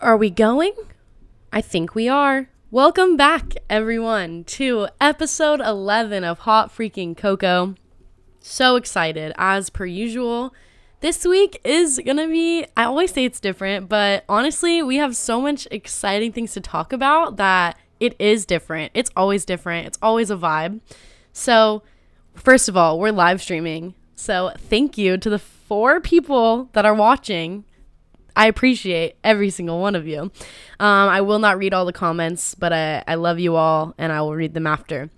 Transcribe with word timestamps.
Are 0.00 0.16
we 0.16 0.30
going? 0.30 0.74
I 1.52 1.60
think 1.60 1.96
we 1.96 2.08
are. 2.08 2.48
Welcome 2.70 3.16
back, 3.16 3.54
everyone, 3.68 4.44
to 4.44 4.86
episode 5.00 5.60
11 5.60 6.22
of 6.22 6.38
Hot 6.40 6.72
Freaking 6.72 7.16
Koko. 7.16 7.74
So 8.40 8.76
excited, 8.76 9.32
as 9.36 9.70
per 9.70 9.86
usual. 9.86 10.54
This 11.00 11.24
week 11.24 11.60
is 11.64 12.00
gonna 12.06 12.28
be, 12.28 12.64
I 12.76 12.84
always 12.84 13.10
say 13.10 13.24
it's 13.24 13.40
different, 13.40 13.88
but 13.88 14.24
honestly, 14.28 14.84
we 14.84 14.98
have 14.98 15.16
so 15.16 15.40
much 15.40 15.66
exciting 15.72 16.30
things 16.30 16.52
to 16.52 16.60
talk 16.60 16.92
about 16.92 17.36
that 17.38 17.76
it 17.98 18.14
is 18.20 18.46
different. 18.46 18.92
It's 18.94 19.10
always 19.16 19.44
different, 19.44 19.88
it's 19.88 19.98
always 20.00 20.30
a 20.30 20.36
vibe. 20.36 20.78
So, 21.32 21.82
first 22.34 22.68
of 22.68 22.76
all, 22.76 23.00
we're 23.00 23.10
live 23.10 23.42
streaming. 23.42 23.94
So, 24.14 24.52
thank 24.56 24.96
you 24.96 25.16
to 25.18 25.28
the 25.28 25.40
four 25.40 26.00
people 26.00 26.68
that 26.74 26.84
are 26.84 26.94
watching. 26.94 27.64
I 28.38 28.46
appreciate 28.46 29.16
every 29.24 29.50
single 29.50 29.80
one 29.80 29.96
of 29.96 30.06
you. 30.06 30.20
Um, 30.20 30.30
I 30.78 31.20
will 31.20 31.40
not 31.40 31.58
read 31.58 31.74
all 31.74 31.84
the 31.84 31.92
comments, 31.92 32.54
but 32.54 32.72
I, 32.72 33.02
I 33.08 33.16
love 33.16 33.40
you 33.40 33.56
all 33.56 33.94
and 33.98 34.12
I 34.12 34.20
will 34.20 34.36
read 34.36 34.54
them 34.54 34.66
after. 34.66 35.10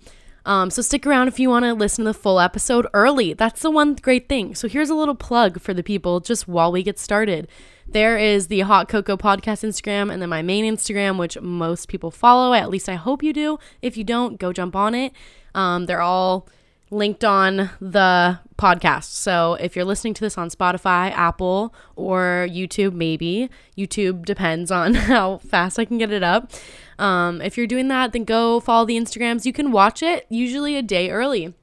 Um, 0.43 0.71
so 0.71 0.81
stick 0.81 1.05
around 1.05 1.27
if 1.27 1.39
you 1.39 1.47
want 1.47 1.65
to 1.65 1.75
listen 1.75 2.03
to 2.05 2.09
the 2.09 2.17
full 2.17 2.39
episode 2.39 2.87
early. 2.95 3.33
That's 3.33 3.61
the 3.61 3.69
one 3.69 3.93
great 3.93 4.27
thing. 4.27 4.55
So 4.55 4.67
here's 4.67 4.89
a 4.89 4.95
little 4.95 5.13
plug 5.13 5.61
for 5.61 5.71
the 5.71 5.83
people 5.83 6.19
just 6.19 6.47
while 6.47 6.71
we 6.71 6.81
get 6.81 6.97
started. 6.97 7.47
There 7.87 8.17
is 8.17 8.47
the 8.47 8.61
Hot 8.61 8.89
Koko 8.89 9.15
Podcast 9.17 9.63
Instagram 9.63 10.11
and 10.11 10.19
then 10.19 10.29
my 10.29 10.41
main 10.41 10.65
Instagram, 10.65 11.19
which 11.19 11.39
most 11.39 11.89
people 11.89 12.09
follow. 12.09 12.53
At 12.53 12.71
least 12.71 12.89
I 12.89 12.95
hope 12.95 13.21
you 13.21 13.33
do. 13.33 13.59
If 13.83 13.97
you 13.97 14.03
don't, 14.03 14.39
go 14.39 14.51
jump 14.51 14.75
on 14.75 14.95
it. 14.95 15.13
Um, 15.53 15.85
they're 15.85 16.01
all 16.01 16.47
linked 16.91 17.23
on 17.23 17.69
the 17.79 18.39
podcast. 18.57 19.05
So 19.05 19.55
if 19.55 19.75
you're 19.75 19.85
listening 19.85 20.13
to 20.15 20.21
this 20.21 20.37
on 20.37 20.49
Spotify, 20.49 21.11
Apple, 21.11 21.73
or 21.95 22.47
YouTube, 22.49 22.93
maybe 22.93 23.49
YouTube 23.77 24.25
depends 24.25 24.69
on 24.69 24.93
how 25.09 25.37
fast 25.37 25.79
I 25.79 25.85
can 25.85 25.97
get 25.97 26.11
it 26.11 26.21
up. 26.21 26.51
Um, 26.99 27.41
if 27.41 27.57
you're 27.57 27.65
doing 27.65 27.87
that, 27.87 28.11
then 28.11 28.25
go 28.25 28.59
follow 28.59 28.85
the 28.85 28.97
Instagrams. 28.97 29.45
You 29.45 29.53
can 29.53 29.71
watch 29.71 30.03
it 30.03 30.27
usually 30.29 30.75
a 30.75 30.83
day 30.83 31.09
early 31.09 31.55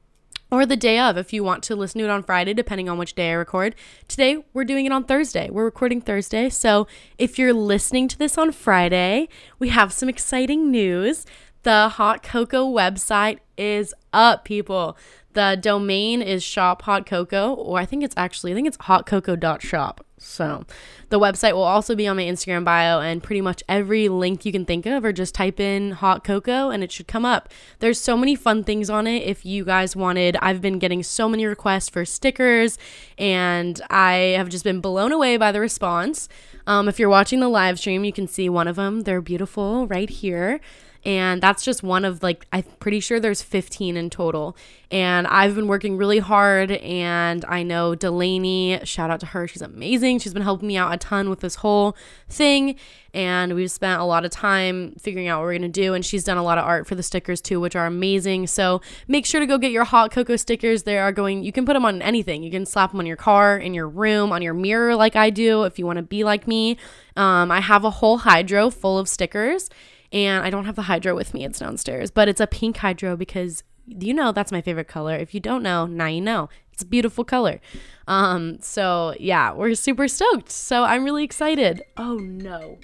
or 0.51 0.65
the 0.65 0.77
day 0.77 0.99
of 0.99 1.19
if 1.19 1.33
you 1.33 1.45
want 1.45 1.63
to 1.65 1.77
listen 1.77 1.99
to 1.99 2.07
it 2.07 2.11
on 2.11 2.23
Friday, 2.23 2.55
depending 2.55 2.89
on 2.89 2.99
which 2.99 3.15
day 3.15 3.31
I 3.31 3.35
record. 3.35 3.75
Today, 4.09 4.45
we're 4.55 4.65
doing 4.65 4.87
it 4.87 4.93
on 4.93 5.05
Thursday. 5.05 5.51
We're 5.51 5.65
recording 5.65 6.01
Thursday. 6.01 6.49
So 6.49 6.87
if 7.19 7.39
you're 7.39 7.53
listening 7.53 8.09
to 8.09 8.19
this 8.19 8.39
on 8.39 8.53
Friday, 8.53 9.29
we 9.59 9.69
have 9.69 9.93
some 9.93 10.09
exciting 10.09 10.71
news. 10.71 11.27
The 11.65 11.91
Hot 11.91 12.23
Koko 12.23 12.73
website 12.73 13.41
is 13.59 13.95
up, 14.13 14.45
people. 14.45 14.97
The 15.35 15.59
domain 15.61 16.23
is 16.23 16.43
shop 16.43 16.83
hot 16.83 17.07
koko, 17.07 17.55
or 17.55 17.79
I 17.79 17.85
think 17.85 18.03
it's 18.03 18.15
actually, 18.17 18.53
I 18.53 18.55
think 18.55 18.67
it's 18.67 18.79
hotkoko.shop. 18.79 20.05
So 20.21 20.65
the 21.11 21.21
website 21.21 21.53
will 21.53 21.63
also 21.63 21.95
be 21.95 22.07
on 22.09 22.17
my 22.17 22.25
Instagram 22.25 22.65
bio 22.65 23.01
and 23.01 23.23
pretty 23.23 23.41
much 23.41 23.63
every 23.69 24.09
link 24.09 24.45
you 24.45 24.53
can 24.53 24.65
think 24.65 24.85
of, 24.85 25.05
or 25.05 25.13
just 25.13 25.35
type 25.35 25.61
in 25.61 25.93
hot 25.93 26.25
koko 26.25 26.71
and 26.71 26.83
it 26.83 26.91
should 26.91 27.07
come 27.07 27.25
up. 27.25 27.49
There's 27.79 28.01
so 28.01 28.17
many 28.17 28.35
fun 28.35 28.65
things 28.65 28.91
on 28.91 29.07
it. 29.07 29.23
If 29.23 29.47
you 29.47 29.65
guys 29.65 29.95
wanted, 29.95 30.37
I've 30.43 30.61
been 30.61 30.79
getting 30.79 31.03
so 31.03 31.29
many 31.29 31.47
requests 31.47 31.89
for 31.89 32.05
stickers 32.05 32.79
and 33.17 33.81
I 33.91 34.35
have 34.37 34.49
just 34.49 34.65
been 34.65 34.81
blown 34.81 35.13
away 35.13 35.37
by 35.37 35.53
the 35.53 35.61
response. 35.61 36.29
Um, 36.67 36.89
if 36.89 36.99
you're 36.99 37.09
watching 37.09 37.41
the 37.41 37.49
live 37.49 37.79
stream, 37.79 38.05
you 38.05 38.13
can 38.13 38.27
see 38.27 38.49
one 38.49 38.69
of 38.69 38.77
them. 38.77 39.03
They're 39.03 39.23
beautiful 39.23 39.87
right 39.87 40.11
here 40.11 40.61
and 41.05 41.43
that's 41.43 41.65
just 41.65 41.83
one 41.83 42.05
of 42.05 42.23
like 42.23 42.47
i'm 42.53 42.65
pretty 42.81 43.01
sure 43.01 43.21
there's 43.21 43.43
15 43.43 43.97
in 43.97 44.11
total. 44.11 44.57
And 44.91 45.27
i've 45.27 45.55
been 45.55 45.69
working 45.69 45.97
really 45.97 46.19
hard 46.19 46.71
and 46.71 47.45
i 47.47 47.63
know 47.63 47.95
delaney 47.95 48.81
shout 48.85 49.11
out 49.11 49.21
to 49.21 49.27
her 49.27 49.47
she's 49.47 49.63
amazing. 49.63 50.19
She's 50.19 50.33
been 50.33 50.43
helping 50.43 50.69
me 50.69 50.77
out 50.77 50.93
a 50.93 50.97
ton 50.97 51.31
with 51.31 51.41
this 51.41 51.57
whole 51.57 51.97
thing. 52.29 52.77
And 53.15 53.55
we've 53.55 53.71
spent 53.71 54.01
a 54.01 54.05
lot 54.05 54.25
of 54.25 54.31
time 54.31 54.95
figuring 54.99 55.29
out 55.29 55.39
what 55.41 55.47
we're 55.47 55.59
going 55.59 55.63
to 55.63 55.69
do 55.69 55.95
and 55.95 56.05
she's 56.05 56.25
done 56.25 56.37
a 56.37 56.43
lot 56.43 56.59
of 56.59 56.65
art 56.65 56.87
for 56.87 56.95
the 56.95 57.03
stickers 57.03 57.41
too 57.41 57.61
which 57.61 57.77
are 57.77 57.87
amazing. 57.87 58.47
So 58.47 58.81
make 59.07 59.27
sure 59.27 59.41
to 59.41 59.47
go 59.47 59.59
get 59.59 59.73
your 59.73 59.85
hot 59.85 60.11
koko 60.11 60.37
stickers. 60.37 60.83
They 60.83 60.99
are 60.99 61.13
going 61.13 61.43
you 61.43 61.53
can 61.53 61.67
put 61.67 61.75
them 61.75 61.85
on 61.85 62.03
anything. 62.03 62.43
You 62.43 62.51
can 62.51 62.67
slap 62.67 62.91
them 62.91 63.01
on 63.01 63.07
your 63.07 63.17
car 63.17 63.59
in 63.59 63.75
your 63.75 63.89
room 63.89 64.33
on 64.33 64.43
your 64.43 64.55
mirror 64.55 64.97
like 64.97 65.17
i 65.17 65.31
do 65.31 65.65
if 65.65 65.79
you 65.79 65.87
want 65.87 65.99
to 65.99 66.03
be 66.03 66.25
like 66.25 66.49
me. 66.49 66.77
Um, 67.17 67.51
i 67.51 67.61
have 67.61 67.85
a 67.85 67.91
whole 67.91 68.19
hydro 68.19 68.71
full 68.71 68.99
of 68.99 69.09
stickers 69.09 69.69
and 70.13 70.45
I 70.45 70.51
don't 70.51 70.65
have 70.65 70.77
the 70.77 70.83
hydro 70.83 71.15
with 71.15 71.35
me. 71.35 71.45
It's 71.45 71.59
downstairs, 71.59 72.11
but 72.11 72.29
it's 72.29 72.41
a 72.41 72.47
pink 72.47 72.79
hydro 72.79 73.17
because 73.17 73.63
you 73.87 74.13
know 74.13 74.33
that's 74.33 74.53
my 74.53 74.61
favorite 74.61 74.89
color. 74.89 75.17
If 75.17 75.35
you 75.35 75.41
don't 75.41 75.63
know, 75.63 75.87
now 75.87 76.07
you 76.07 76.21
know. 76.21 76.49
It's 76.73 76.83
a 76.83 76.87
beautiful 76.87 77.25
color. 77.25 77.61
Um, 78.07 78.59
so 78.61 79.15
yeah, 79.19 79.53
we're 79.53 79.75
super 79.75 80.07
stoked. 80.07 80.51
So 80.51 80.85
I'm 80.85 81.05
really 81.05 81.25
excited. 81.25 81.83
Oh 81.97 82.17
no. 82.17 82.79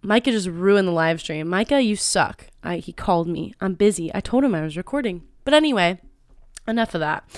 Micah 0.00 0.30
just 0.30 0.48
ruined 0.48 0.88
the 0.88 0.92
live 0.92 1.20
stream. 1.20 1.48
Micah, 1.48 1.82
you 1.82 1.96
suck. 1.96 2.46
I, 2.62 2.78
he 2.78 2.92
called 2.92 3.28
me. 3.28 3.54
I'm 3.60 3.74
busy. 3.74 4.10
I 4.14 4.20
told 4.20 4.44
him 4.44 4.54
I 4.54 4.62
was 4.62 4.76
recording. 4.76 5.22
But 5.44 5.54
anyway, 5.54 6.00
enough 6.66 6.94
of 6.94 7.00
that. 7.00 7.28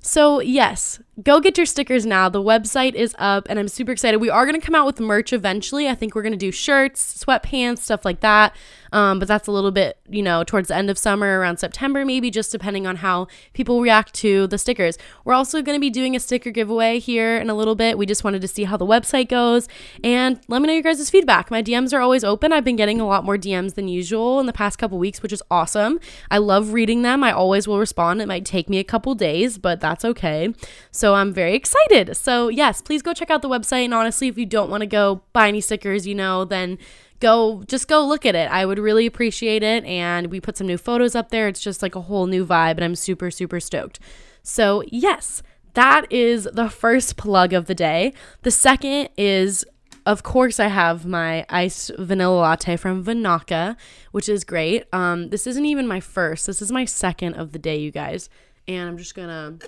So, 0.00 0.40
yes, 0.40 1.00
go 1.20 1.40
get 1.40 1.58
your 1.58 1.66
stickers 1.66 2.06
now. 2.06 2.28
The 2.30 2.42
website 2.42 2.94
is 2.94 3.14
up 3.18 3.46
and 3.50 3.58
I'm 3.58 3.68
super 3.68 3.92
excited. 3.92 4.18
We 4.18 4.30
are 4.30 4.46
going 4.46 4.58
to 4.58 4.64
come 4.64 4.74
out 4.74 4.86
with 4.86 4.98
merch 4.98 5.32
eventually. 5.32 5.86
I 5.86 5.94
think 5.94 6.14
we're 6.14 6.22
going 6.22 6.32
to 6.32 6.38
do 6.38 6.50
shirts, 6.50 7.22
sweatpants, 7.22 7.78
stuff 7.78 8.04
like 8.04 8.20
that. 8.20 8.56
Um, 8.92 9.18
but 9.18 9.26
that's 9.26 9.46
a 9.46 9.52
little 9.52 9.70
bit, 9.70 9.98
you 10.08 10.22
know, 10.22 10.44
towards 10.44 10.68
the 10.68 10.76
end 10.76 10.90
of 10.90 10.98
summer, 10.98 11.38
around 11.38 11.58
September, 11.58 12.04
maybe, 12.04 12.30
just 12.30 12.52
depending 12.52 12.86
on 12.86 12.96
how 12.96 13.26
people 13.54 13.80
react 13.80 14.12
to 14.16 14.46
the 14.48 14.58
stickers. 14.58 14.98
We're 15.24 15.32
also 15.32 15.62
going 15.62 15.76
to 15.76 15.80
be 15.80 15.88
doing 15.88 16.14
a 16.14 16.20
sticker 16.20 16.50
giveaway 16.50 16.98
here 16.98 17.38
in 17.38 17.48
a 17.48 17.54
little 17.54 17.74
bit. 17.74 17.96
We 17.96 18.04
just 18.04 18.22
wanted 18.22 18.42
to 18.42 18.48
see 18.48 18.64
how 18.64 18.76
the 18.76 18.86
website 18.86 19.28
goes 19.28 19.66
and 20.04 20.38
let 20.48 20.60
me 20.60 20.66
know 20.66 20.74
your 20.74 20.82
guys' 20.82 21.08
feedback. 21.08 21.50
My 21.50 21.62
DMs 21.62 21.94
are 21.94 22.00
always 22.00 22.22
open. 22.22 22.52
I've 22.52 22.64
been 22.64 22.76
getting 22.76 23.00
a 23.00 23.06
lot 23.06 23.24
more 23.24 23.38
DMs 23.38 23.74
than 23.74 23.88
usual 23.88 24.40
in 24.40 24.46
the 24.46 24.52
past 24.52 24.78
couple 24.78 24.98
weeks, 24.98 25.22
which 25.22 25.32
is 25.32 25.42
awesome. 25.50 25.98
I 26.30 26.36
love 26.36 26.74
reading 26.74 27.00
them. 27.00 27.24
I 27.24 27.32
always 27.32 27.66
will 27.66 27.78
respond. 27.78 28.20
It 28.20 28.28
might 28.28 28.44
take 28.44 28.68
me 28.68 28.78
a 28.78 28.84
couple 28.84 29.14
days, 29.14 29.56
but 29.56 29.80
that's 29.80 30.04
okay. 30.04 30.52
So 30.90 31.01
I'm 31.14 31.32
very 31.32 31.54
excited. 31.54 32.16
So, 32.16 32.48
yes, 32.48 32.80
please 32.80 33.02
go 33.02 33.12
check 33.12 33.30
out 33.30 33.42
the 33.42 33.48
website. 33.48 33.84
And 33.84 33.94
honestly, 33.94 34.28
if 34.28 34.38
you 34.38 34.46
don't 34.46 34.70
want 34.70 34.82
to 34.82 34.86
go 34.86 35.22
buy 35.32 35.48
any 35.48 35.60
stickers, 35.60 36.06
you 36.06 36.14
know, 36.14 36.44
then 36.44 36.78
go 37.20 37.62
just 37.66 37.88
go 37.88 38.06
look 38.06 38.24
at 38.24 38.34
it. 38.34 38.50
I 38.50 38.64
would 38.64 38.78
really 38.78 39.06
appreciate 39.06 39.62
it. 39.62 39.84
And 39.84 40.28
we 40.28 40.40
put 40.40 40.56
some 40.56 40.66
new 40.66 40.78
photos 40.78 41.14
up 41.14 41.30
there. 41.30 41.48
It's 41.48 41.60
just 41.60 41.82
like 41.82 41.94
a 41.94 42.02
whole 42.02 42.26
new 42.26 42.46
vibe, 42.46 42.72
and 42.72 42.84
I'm 42.84 42.94
super, 42.94 43.30
super 43.30 43.60
stoked. 43.60 43.98
So, 44.42 44.82
yes, 44.88 45.42
that 45.74 46.10
is 46.10 46.48
the 46.52 46.68
first 46.68 47.16
plug 47.16 47.52
of 47.52 47.66
the 47.66 47.74
day. 47.74 48.12
The 48.42 48.50
second 48.50 49.08
is 49.16 49.64
of 50.04 50.22
course, 50.24 50.58
I 50.58 50.66
have 50.66 51.06
my 51.06 51.46
iced 51.48 51.92
vanilla 51.96 52.34
latte 52.34 52.76
from 52.76 53.04
Vinaka, 53.04 53.76
which 54.10 54.28
is 54.28 54.42
great. 54.42 54.84
Um, 54.92 55.28
this 55.28 55.46
isn't 55.46 55.64
even 55.64 55.86
my 55.86 56.00
first. 56.00 56.46
This 56.46 56.60
is 56.60 56.72
my 56.72 56.84
second 56.84 57.34
of 57.34 57.52
the 57.52 57.58
day, 57.58 57.76
you 57.76 57.92
guys. 57.92 58.28
And 58.66 58.88
I'm 58.88 58.98
just 58.98 59.14
gonna. 59.14 59.58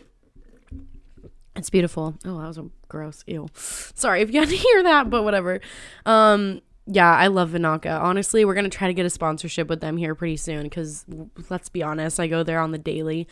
It's 1.57 1.71
beautiful. 1.71 2.15
Oh, 2.25 2.39
that 2.41 2.49
was 2.49 2.59
a 2.59 2.67
gross. 2.89 3.23
Ew. 3.27 3.49
Sorry 3.55 4.23
if 4.23 4.33
you 4.33 4.41
had 4.41 4.49
to 4.49 4.57
hear 4.69 4.83
that, 4.83 5.11
but 5.11 5.23
whatever. 5.23 5.61
Um, 6.05 6.63
yeah, 6.87 7.11
I 7.11 7.29
love 7.29 7.51
Vinaka. 7.51 8.01
Honestly, 8.01 8.45
we're 8.45 8.55
gonna 8.55 8.69
try 8.69 8.89
to 8.89 8.95
get 8.95 9.07
a 9.07 9.11
sponsorship 9.11 9.69
with 9.69 9.81
them 9.81 9.97
here 9.97 10.15
pretty 10.15 10.37
soon 10.37 10.65
because 10.65 11.05
let's 11.49 11.69
be 11.69 11.83
honest, 11.83 12.21
I 12.21 12.27
go 12.27 12.43
there 12.43 12.61
on 12.61 12.73
the 12.73 12.79
daily. 12.79 13.29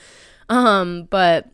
Um, 0.49 1.09
but 1.11 1.51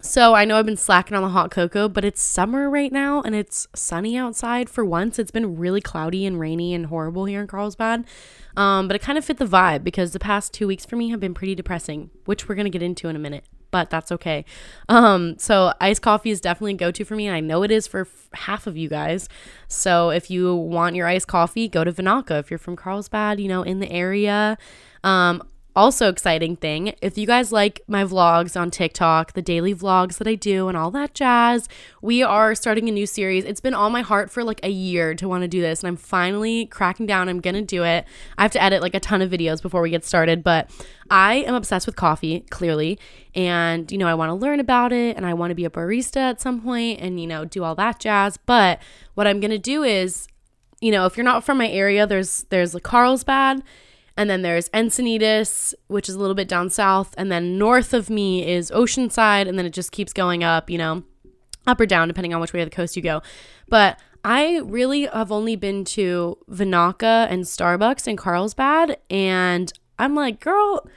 so 0.00 0.34
I 0.34 0.44
know 0.44 0.58
I've 0.58 0.66
been 0.66 0.76
slacking 0.76 1.16
on 1.16 1.22
the 1.22 1.30
hot 1.30 1.50
cocoa, 1.50 1.88
but 1.88 2.04
it's 2.04 2.20
summer 2.20 2.68
right 2.68 2.92
now 2.92 3.22
and 3.22 3.34
it's 3.34 3.66
sunny 3.74 4.16
outside 4.18 4.68
for 4.68 4.84
once. 4.84 5.18
It's 5.18 5.30
been 5.30 5.56
really 5.56 5.80
cloudy 5.80 6.26
and 6.26 6.38
rainy 6.38 6.74
and 6.74 6.86
horrible 6.86 7.24
here 7.24 7.40
in 7.40 7.46
Carlsbad. 7.46 8.04
Um, 8.56 8.86
but 8.86 8.94
it 8.94 9.00
kind 9.00 9.16
of 9.16 9.24
fit 9.24 9.38
the 9.38 9.46
vibe 9.46 9.82
because 9.82 10.12
the 10.12 10.20
past 10.20 10.52
two 10.52 10.66
weeks 10.66 10.84
for 10.84 10.96
me 10.96 11.08
have 11.08 11.20
been 11.20 11.34
pretty 11.34 11.54
depressing, 11.54 12.10
which 12.26 12.48
we're 12.48 12.54
gonna 12.54 12.68
get 12.68 12.82
into 12.82 13.08
in 13.08 13.16
a 13.16 13.18
minute 13.18 13.44
but 13.74 13.90
that's 13.90 14.12
okay. 14.12 14.44
Um, 14.88 15.36
so 15.36 15.72
iced 15.80 16.00
coffee 16.00 16.30
is 16.30 16.40
definitely 16.40 16.74
a 16.74 16.76
go-to 16.76 17.04
for 17.04 17.16
me, 17.16 17.26
and 17.26 17.34
I 17.34 17.40
know 17.40 17.64
it 17.64 17.72
is 17.72 17.88
for 17.88 18.02
f- 18.02 18.28
half 18.32 18.68
of 18.68 18.76
you 18.76 18.88
guys. 18.88 19.28
So 19.66 20.10
if 20.10 20.30
you 20.30 20.54
want 20.54 20.94
your 20.94 21.08
iced 21.08 21.26
coffee, 21.26 21.68
go 21.68 21.82
to 21.82 21.92
Vinaka. 21.92 22.38
If 22.38 22.52
you're 22.52 22.58
from 22.58 22.76
Carlsbad, 22.76 23.40
you 23.40 23.48
know, 23.48 23.64
in 23.64 23.80
the 23.80 23.90
area. 23.90 24.56
Um, 25.02 25.42
also 25.76 26.08
exciting 26.08 26.56
thing 26.56 26.94
if 27.02 27.18
you 27.18 27.26
guys 27.26 27.50
like 27.50 27.80
my 27.88 28.04
vlogs 28.04 28.58
on 28.58 28.70
tiktok 28.70 29.32
the 29.32 29.42
daily 29.42 29.74
vlogs 29.74 30.18
that 30.18 30.28
i 30.28 30.34
do 30.34 30.68
and 30.68 30.76
all 30.76 30.90
that 30.90 31.14
jazz 31.14 31.68
we 32.04 32.22
are 32.22 32.54
starting 32.54 32.86
a 32.86 32.92
new 32.92 33.06
series. 33.06 33.44
It's 33.44 33.60
been 33.60 33.72
on 33.72 33.90
my 33.90 34.02
heart 34.02 34.30
for 34.30 34.44
like 34.44 34.60
a 34.62 34.68
year 34.68 35.14
to 35.14 35.26
want 35.26 35.40
to 35.40 35.48
do 35.48 35.62
this 35.62 35.80
and 35.80 35.88
i'm 35.88 35.96
finally 35.96 36.66
cracking 36.66 37.06
down. 37.06 37.30
I'm 37.30 37.40
gonna 37.40 37.62
do 37.62 37.82
it. 37.82 38.04
I 38.36 38.42
have 38.42 38.52
to 38.52 38.62
edit 38.62 38.82
like 38.82 38.94
a 38.94 39.00
ton 39.00 39.22
of 39.22 39.30
videos 39.30 39.62
before 39.62 39.80
we 39.80 39.90
get 39.90 40.04
started 40.04 40.44
but 40.44 40.70
i 41.10 41.36
am 41.36 41.54
obsessed 41.54 41.86
with 41.86 41.96
coffee 41.96 42.40
clearly 42.50 42.98
and 43.34 43.90
you 43.90 43.98
know 43.98 44.06
i 44.06 44.14
want 44.14 44.30
to 44.30 44.34
learn 44.34 44.60
about 44.60 44.92
it 44.92 45.16
and 45.16 45.26
i 45.26 45.34
want 45.34 45.50
to 45.50 45.54
be 45.54 45.64
a 45.64 45.70
barista 45.70 46.16
at 46.16 46.40
some 46.40 46.60
point 46.60 47.00
and 47.00 47.20
you 47.20 47.26
know 47.26 47.44
do 47.44 47.64
all 47.64 47.74
that 47.74 47.98
jazz 47.98 48.36
but 48.36 48.80
what 49.14 49.26
i'm 49.26 49.40
gonna 49.40 49.58
do 49.58 49.82
is 49.82 50.28
you 50.80 50.90
know 50.90 51.06
if 51.06 51.16
you're 51.16 51.24
not 51.24 51.44
from 51.44 51.58
my 51.58 51.68
area 51.68 52.06
there's 52.06 52.44
there's 52.50 52.74
carlsbad 52.82 53.62
and 54.16 54.30
then 54.30 54.42
there's 54.42 54.68
Encinitas, 54.70 55.74
which 55.88 56.08
is 56.08 56.14
a 56.14 56.18
little 56.18 56.34
bit 56.34 56.48
down 56.48 56.70
south. 56.70 57.14
And 57.18 57.32
then 57.32 57.58
north 57.58 57.92
of 57.92 58.08
me 58.08 58.46
is 58.48 58.70
Oceanside. 58.70 59.48
And 59.48 59.58
then 59.58 59.66
it 59.66 59.72
just 59.72 59.92
keeps 59.92 60.12
going 60.12 60.44
up, 60.44 60.70
you 60.70 60.78
know, 60.78 61.02
up 61.66 61.80
or 61.80 61.86
down, 61.86 62.08
depending 62.08 62.32
on 62.32 62.40
which 62.40 62.52
way 62.52 62.60
of 62.60 62.70
the 62.70 62.74
coast 62.74 62.96
you 62.96 63.02
go. 63.02 63.22
But 63.68 63.98
I 64.24 64.58
really 64.64 65.02
have 65.06 65.30
only 65.30 65.56
been 65.56 65.84
to 65.86 66.38
Vinaka 66.50 67.26
and 67.30 67.44
Starbucks 67.44 68.08
in 68.08 68.16
Carlsbad, 68.16 68.96
and 69.10 69.70
I'm 69.98 70.14
like, 70.14 70.40
girl, 70.40 70.88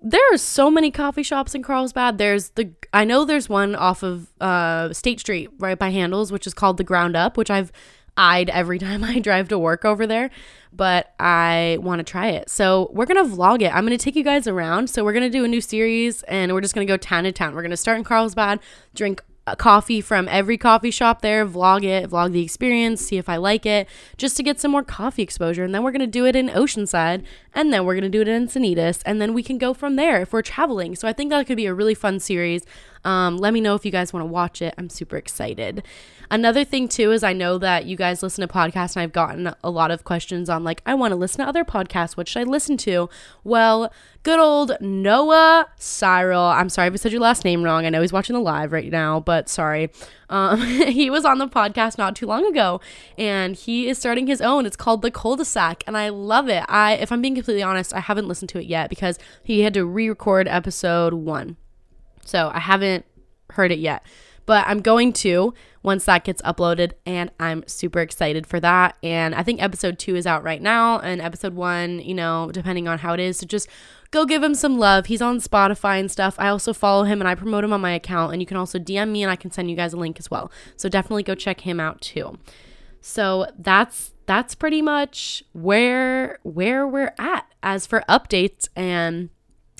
there 0.00 0.22
are 0.32 0.38
so 0.38 0.70
many 0.70 0.90
coffee 0.90 1.22
shops 1.22 1.54
in 1.54 1.62
Carlsbad. 1.62 2.16
There's 2.16 2.50
the 2.50 2.72
I 2.92 3.04
know 3.04 3.24
there's 3.24 3.50
one 3.50 3.74
off 3.74 4.02
of 4.02 4.28
uh, 4.40 4.92
State 4.94 5.20
Street 5.20 5.50
right 5.58 5.78
by 5.78 5.90
Handel's, 5.90 6.32
which 6.32 6.46
is 6.46 6.54
called 6.54 6.78
the 6.78 6.84
Ground 6.84 7.16
Up, 7.16 7.36
which 7.36 7.50
I've 7.50 7.70
eyed 8.16 8.50
every 8.50 8.78
time 8.88 9.04
I 9.04 9.18
drive 9.18 9.48
to 9.48 9.58
work 9.58 9.84
over 9.84 10.06
there, 10.06 10.30
but 10.72 11.14
I 11.18 11.78
want 11.80 12.00
to 12.00 12.04
try 12.04 12.28
it. 12.28 12.50
So 12.50 12.90
we're 12.92 13.06
gonna 13.06 13.24
vlog 13.24 13.62
it. 13.62 13.74
I'm 13.74 13.84
gonna 13.84 13.98
take 13.98 14.16
you 14.16 14.24
guys 14.24 14.46
around. 14.46 14.90
So 14.90 15.04
we're 15.04 15.12
gonna 15.12 15.30
do 15.30 15.44
a 15.44 15.48
new 15.48 15.60
series, 15.60 16.22
and 16.24 16.52
we're 16.52 16.60
just 16.60 16.74
gonna 16.74 16.86
go 16.86 16.96
town 16.96 17.24
to 17.24 17.32
town. 17.32 17.54
We're 17.54 17.62
gonna 17.62 17.76
start 17.76 17.98
in 17.98 18.04
Carlsbad, 18.04 18.60
drink 18.94 19.22
coffee 19.58 20.00
from 20.00 20.26
every 20.28 20.56
coffee 20.56 20.90
shop 20.90 21.20
there, 21.20 21.46
vlog 21.46 21.84
it, 21.84 22.10
vlog 22.10 22.32
the 22.32 22.42
experience, 22.42 23.02
see 23.02 23.18
if 23.18 23.28
I 23.28 23.36
like 23.36 23.66
it, 23.66 23.86
just 24.16 24.36
to 24.38 24.42
get 24.42 24.58
some 24.58 24.70
more 24.70 24.82
coffee 24.82 25.22
exposure. 25.22 25.64
And 25.64 25.74
then 25.74 25.82
we're 25.82 25.92
going 25.92 26.00
to 26.00 26.06
do 26.06 26.24
it 26.24 26.34
in 26.34 26.48
Oceanside, 26.48 27.24
and 27.52 27.72
then 27.72 27.84
we're 27.84 27.94
going 27.94 28.04
to 28.04 28.08
do 28.08 28.22
it 28.22 28.28
in 28.28 28.46
Encinitas, 28.46 29.02
and 29.04 29.20
then 29.20 29.34
we 29.34 29.42
can 29.42 29.58
go 29.58 29.74
from 29.74 29.96
there 29.96 30.22
if 30.22 30.32
we're 30.32 30.42
traveling. 30.42 30.96
So 30.96 31.06
I 31.06 31.12
think 31.12 31.30
that 31.30 31.46
could 31.46 31.58
be 31.58 31.66
a 31.66 31.74
really 31.74 31.94
fun 31.94 32.20
series. 32.20 32.64
Um, 33.04 33.36
let 33.36 33.52
me 33.52 33.60
know 33.60 33.74
if 33.74 33.84
you 33.84 33.92
guys 33.92 34.12
want 34.12 34.22
to 34.22 34.30
watch 34.30 34.62
it. 34.62 34.74
I'm 34.78 34.88
super 34.88 35.16
excited. 35.16 35.82
Another 36.30 36.64
thing 36.64 36.88
too 36.88 37.12
is 37.12 37.22
I 37.22 37.32
know 37.32 37.58
that 37.58 37.84
you 37.84 37.96
guys 37.96 38.22
listen 38.22 38.46
to 38.46 38.52
podcasts 38.52 38.96
and 38.96 39.02
I've 39.02 39.12
gotten 39.12 39.54
a 39.62 39.70
lot 39.70 39.90
of 39.90 40.04
questions 40.04 40.48
on 40.48 40.64
like 40.64 40.82
I 40.86 40.94
want 40.94 41.12
to 41.12 41.16
listen 41.16 41.44
to 41.44 41.48
other 41.48 41.64
podcasts. 41.64 42.16
What 42.16 42.28
should 42.28 42.40
I 42.40 42.44
listen 42.44 42.76
to? 42.78 43.08
Well, 43.44 43.92
good 44.22 44.40
old 44.40 44.72
Noah 44.80 45.68
Cyril. 45.76 46.40
I'm 46.40 46.70
sorry 46.70 46.88
if 46.88 46.94
I 46.94 46.96
said 46.96 47.12
your 47.12 47.20
last 47.20 47.44
name 47.44 47.62
wrong. 47.62 47.84
I 47.84 47.90
know 47.90 48.00
he's 48.00 48.12
watching 48.12 48.34
the 48.34 48.40
live 48.40 48.72
right 48.72 48.90
now, 48.90 49.20
but 49.20 49.48
sorry. 49.48 49.90
Um, 50.30 50.60
he 50.88 51.10
was 51.10 51.24
on 51.24 51.38
the 51.38 51.46
podcast 51.46 51.98
not 51.98 52.16
too 52.16 52.26
long 52.26 52.46
ago, 52.46 52.80
and 53.18 53.54
he 53.54 53.88
is 53.88 53.98
starting 53.98 54.26
his 54.26 54.40
own. 54.40 54.66
It's 54.66 54.76
called 54.76 55.02
The 55.02 55.10
Cul-de-sac, 55.10 55.84
and 55.86 55.96
I 55.96 56.08
love 56.08 56.48
it. 56.48 56.64
I, 56.68 56.94
if 56.94 57.12
I'm 57.12 57.20
being 57.20 57.34
completely 57.34 57.62
honest, 57.62 57.94
I 57.94 58.00
haven't 58.00 58.26
listened 58.26 58.48
to 58.50 58.58
it 58.58 58.66
yet 58.66 58.88
because 58.90 59.18
he 59.42 59.60
had 59.60 59.74
to 59.74 59.84
re-record 59.84 60.48
episode 60.48 61.14
one, 61.14 61.56
so 62.24 62.50
I 62.52 62.60
haven't 62.60 63.04
heard 63.50 63.72
it 63.72 63.78
yet. 63.78 64.04
But 64.46 64.66
I'm 64.66 64.80
going 64.80 65.12
to 65.14 65.54
once 65.82 66.04
that 66.04 66.24
gets 66.24 66.42
uploaded, 66.42 66.92
and 67.06 67.30
I'm 67.40 67.64
super 67.66 68.00
excited 68.00 68.46
for 68.46 68.60
that. 68.60 68.96
And 69.02 69.34
I 69.34 69.42
think 69.42 69.62
episode 69.62 69.98
two 69.98 70.16
is 70.16 70.26
out 70.26 70.42
right 70.42 70.60
now, 70.60 70.98
and 70.98 71.20
episode 71.20 71.54
one, 71.54 72.00
you 72.00 72.14
know, 72.14 72.50
depending 72.52 72.86
on 72.86 72.98
how 72.98 73.14
it 73.14 73.20
is. 73.20 73.38
So 73.38 73.46
just 73.46 73.68
go 74.10 74.24
give 74.26 74.42
him 74.42 74.54
some 74.54 74.78
love. 74.78 75.06
He's 75.06 75.22
on 75.22 75.38
Spotify 75.38 75.98
and 75.98 76.10
stuff. 76.10 76.36
I 76.38 76.48
also 76.48 76.72
follow 76.72 77.04
him 77.04 77.20
and 77.20 77.28
I 77.28 77.34
promote 77.34 77.64
him 77.64 77.72
on 77.72 77.80
my 77.80 77.92
account, 77.92 78.32
and 78.32 78.42
you 78.42 78.46
can 78.46 78.56
also 78.56 78.78
DM 78.78 79.10
me 79.10 79.22
and 79.22 79.30
I 79.30 79.36
can 79.36 79.50
send 79.50 79.70
you 79.70 79.76
guys 79.76 79.92
a 79.92 79.98
link 79.98 80.18
as 80.18 80.30
well. 80.30 80.50
So 80.76 80.88
definitely 80.88 81.22
go 81.22 81.34
check 81.34 81.60
him 81.60 81.80
out 81.80 82.00
too. 82.00 82.38
So 83.00 83.46
that's 83.58 84.12
that's 84.26 84.54
pretty 84.54 84.80
much 84.80 85.44
where 85.52 86.38
where 86.42 86.86
we're 86.86 87.14
at 87.18 87.46
as 87.62 87.86
for 87.86 88.02
updates 88.08 88.68
and 88.74 89.28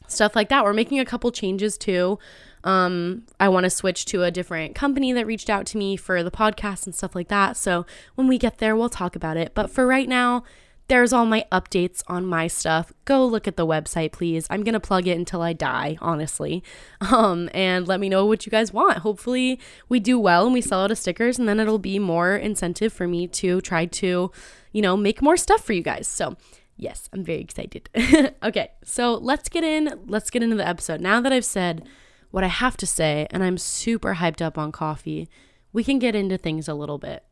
stuff 0.06 0.36
like 0.36 0.48
that. 0.48 0.64
We're 0.64 0.72
making 0.72 1.00
a 1.00 1.04
couple 1.04 1.30
changes 1.30 1.76
too. 1.78 2.18
Um, 2.64 3.24
I 3.38 3.48
want 3.48 3.64
to 3.64 3.70
switch 3.70 4.06
to 4.06 4.22
a 4.22 4.30
different 4.30 4.74
company 4.74 5.12
that 5.12 5.26
reached 5.26 5.50
out 5.50 5.66
to 5.66 5.78
me 5.78 5.96
for 5.96 6.22
the 6.22 6.30
podcast 6.30 6.86
and 6.86 6.94
stuff 6.94 7.14
like 7.14 7.28
that. 7.28 7.56
So 7.56 7.84
when 8.14 8.26
we 8.26 8.38
get 8.38 8.58
there, 8.58 8.74
we'll 8.74 8.88
talk 8.88 9.14
about 9.14 9.36
it. 9.36 9.52
But 9.54 9.70
for 9.70 9.86
right 9.86 10.08
now, 10.08 10.44
there's 10.88 11.12
all 11.12 11.24
my 11.24 11.46
updates 11.50 12.02
on 12.08 12.26
my 12.26 12.46
stuff. 12.46 12.92
Go 13.04 13.24
look 13.24 13.48
at 13.48 13.56
the 13.56 13.66
website, 13.66 14.12
please. 14.12 14.46
I'm 14.50 14.62
gonna 14.62 14.80
plug 14.80 15.06
it 15.06 15.16
until 15.16 15.40
I 15.40 15.52
die, 15.52 15.96
honestly. 16.00 16.62
Um, 17.00 17.50
and 17.52 17.86
let 17.86 18.00
me 18.00 18.08
know 18.08 18.24
what 18.24 18.46
you 18.46 18.50
guys 18.50 18.72
want. 18.72 18.98
Hopefully, 18.98 19.60
we 19.90 20.00
do 20.00 20.18
well 20.18 20.46
and 20.46 20.54
we 20.54 20.62
sell 20.62 20.82
out 20.82 20.90
of 20.90 20.96
stickers, 20.98 21.38
and 21.38 21.46
then 21.46 21.60
it'll 21.60 21.78
be 21.78 21.98
more 21.98 22.34
incentive 22.34 22.92
for 22.94 23.06
me 23.06 23.26
to 23.28 23.60
try 23.60 23.84
to, 23.84 24.32
you 24.72 24.82
know, 24.82 24.96
make 24.96 25.20
more 25.20 25.36
stuff 25.36 25.62
for 25.62 25.74
you 25.74 25.82
guys. 25.82 26.08
So 26.08 26.36
yes, 26.76 27.08
I'm 27.12 27.24
very 27.24 27.40
excited. 27.40 27.88
okay, 28.42 28.72
so 28.82 29.14
let's 29.14 29.48
get 29.48 29.64
in. 29.64 30.00
Let's 30.06 30.30
get 30.30 30.42
into 30.42 30.56
the 30.56 30.66
episode. 30.66 31.00
Now 31.00 31.20
that 31.20 31.32
I've 31.32 31.44
said 31.44 31.86
what 32.30 32.44
I 32.44 32.48
have 32.48 32.76
to 32.78 32.86
say, 32.86 33.26
and 33.30 33.44
I'm 33.44 33.58
super 33.58 34.14
hyped 34.14 34.42
up 34.42 34.58
on 34.58 34.72
coffee, 34.72 35.28
we 35.72 35.84
can 35.84 35.98
get 35.98 36.14
into 36.14 36.36
things 36.36 36.68
a 36.68 36.74
little 36.74 36.98
bit. 36.98 37.24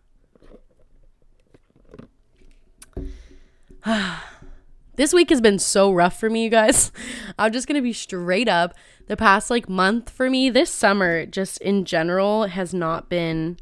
this 4.97 5.13
week 5.13 5.31
has 5.31 5.41
been 5.41 5.59
so 5.59 5.93
rough 5.93 6.19
for 6.19 6.31
me, 6.31 6.45
you 6.45 6.51
guys. 6.51 6.93
I'm 7.39 7.53
just 7.53 7.67
going 7.67 7.77
to 7.77 7.83
be 7.83 7.93
straight 7.93 8.49
up. 8.49 8.75
The 9.09 9.17
past 9.17 9.51
like 9.51 9.69
month 9.69 10.09
for 10.11 10.31
me, 10.31 10.51
this 10.51 10.71
summer, 10.71 11.27
just 11.27 11.61
in 11.61 11.85
general, 11.85 12.47
has 12.47 12.73
not 12.73 13.09
been 13.09 13.59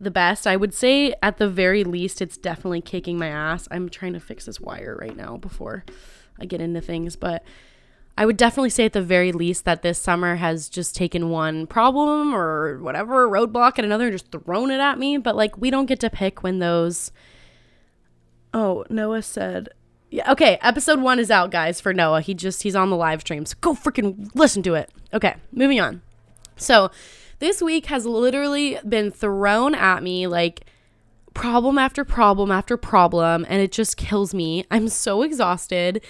the 0.00 0.10
best. 0.10 0.46
I 0.46 0.56
would 0.56 0.74
say 0.74 1.14
at 1.22 1.38
the 1.38 1.48
very 1.48 1.84
least, 1.84 2.20
it's 2.20 2.36
definitely 2.36 2.80
kicking 2.80 3.18
my 3.18 3.28
ass. 3.28 3.66
I'm 3.70 3.88
trying 3.88 4.12
to 4.12 4.20
fix 4.20 4.46
this 4.46 4.60
wire 4.60 4.96
right 5.00 5.16
now 5.16 5.36
before 5.36 5.84
I 6.38 6.44
get 6.44 6.60
into 6.60 6.80
things, 6.80 7.16
but 7.16 7.42
I 8.18 8.24
would 8.24 8.36
definitely 8.36 8.70
say 8.70 8.86
at 8.86 8.92
the 8.92 9.02
very 9.02 9.32
least 9.32 9.64
that 9.66 9.82
this 9.82 9.98
summer 9.98 10.36
has 10.36 10.68
just 10.68 10.96
taken 10.96 11.28
one 11.28 11.66
problem 11.66 12.34
or 12.34 12.78
whatever 12.78 13.28
roadblock 13.28 13.74
and 13.76 13.84
another 13.84 14.06
and 14.06 14.14
just 14.14 14.32
thrown 14.32 14.70
it 14.70 14.80
at 14.80 14.98
me. 14.98 15.18
But 15.18 15.36
like 15.36 15.58
we 15.58 15.70
don't 15.70 15.86
get 15.86 16.00
to 16.00 16.10
pick 16.10 16.42
when 16.42 16.58
those. 16.58 17.12
Oh, 18.54 18.84
Noah 18.88 19.22
said. 19.22 19.68
Yeah, 20.10 20.30
okay, 20.32 20.56
episode 20.62 21.00
one 21.00 21.18
is 21.18 21.30
out, 21.30 21.50
guys, 21.50 21.80
for 21.80 21.92
Noah. 21.92 22.20
He 22.20 22.32
just 22.32 22.62
he's 22.62 22.76
on 22.76 22.90
the 22.90 22.96
live 22.96 23.20
stream. 23.20 23.44
So 23.44 23.56
go 23.60 23.74
freaking 23.74 24.30
listen 24.34 24.62
to 24.62 24.74
it. 24.74 24.90
Okay, 25.12 25.34
moving 25.52 25.80
on. 25.80 26.00
So 26.56 26.90
this 27.38 27.62
week 27.62 27.86
has 27.86 28.06
literally 28.06 28.78
been 28.88 29.10
thrown 29.10 29.74
at 29.74 30.02
me 30.02 30.26
like 30.26 30.66
problem 31.34 31.78
after 31.78 32.04
problem 32.04 32.50
after 32.50 32.76
problem, 32.76 33.44
and 33.48 33.60
it 33.60 33.72
just 33.72 33.96
kills 33.96 34.32
me. 34.32 34.64
I'm 34.70 34.88
so 34.88 35.22
exhausted 35.22 36.02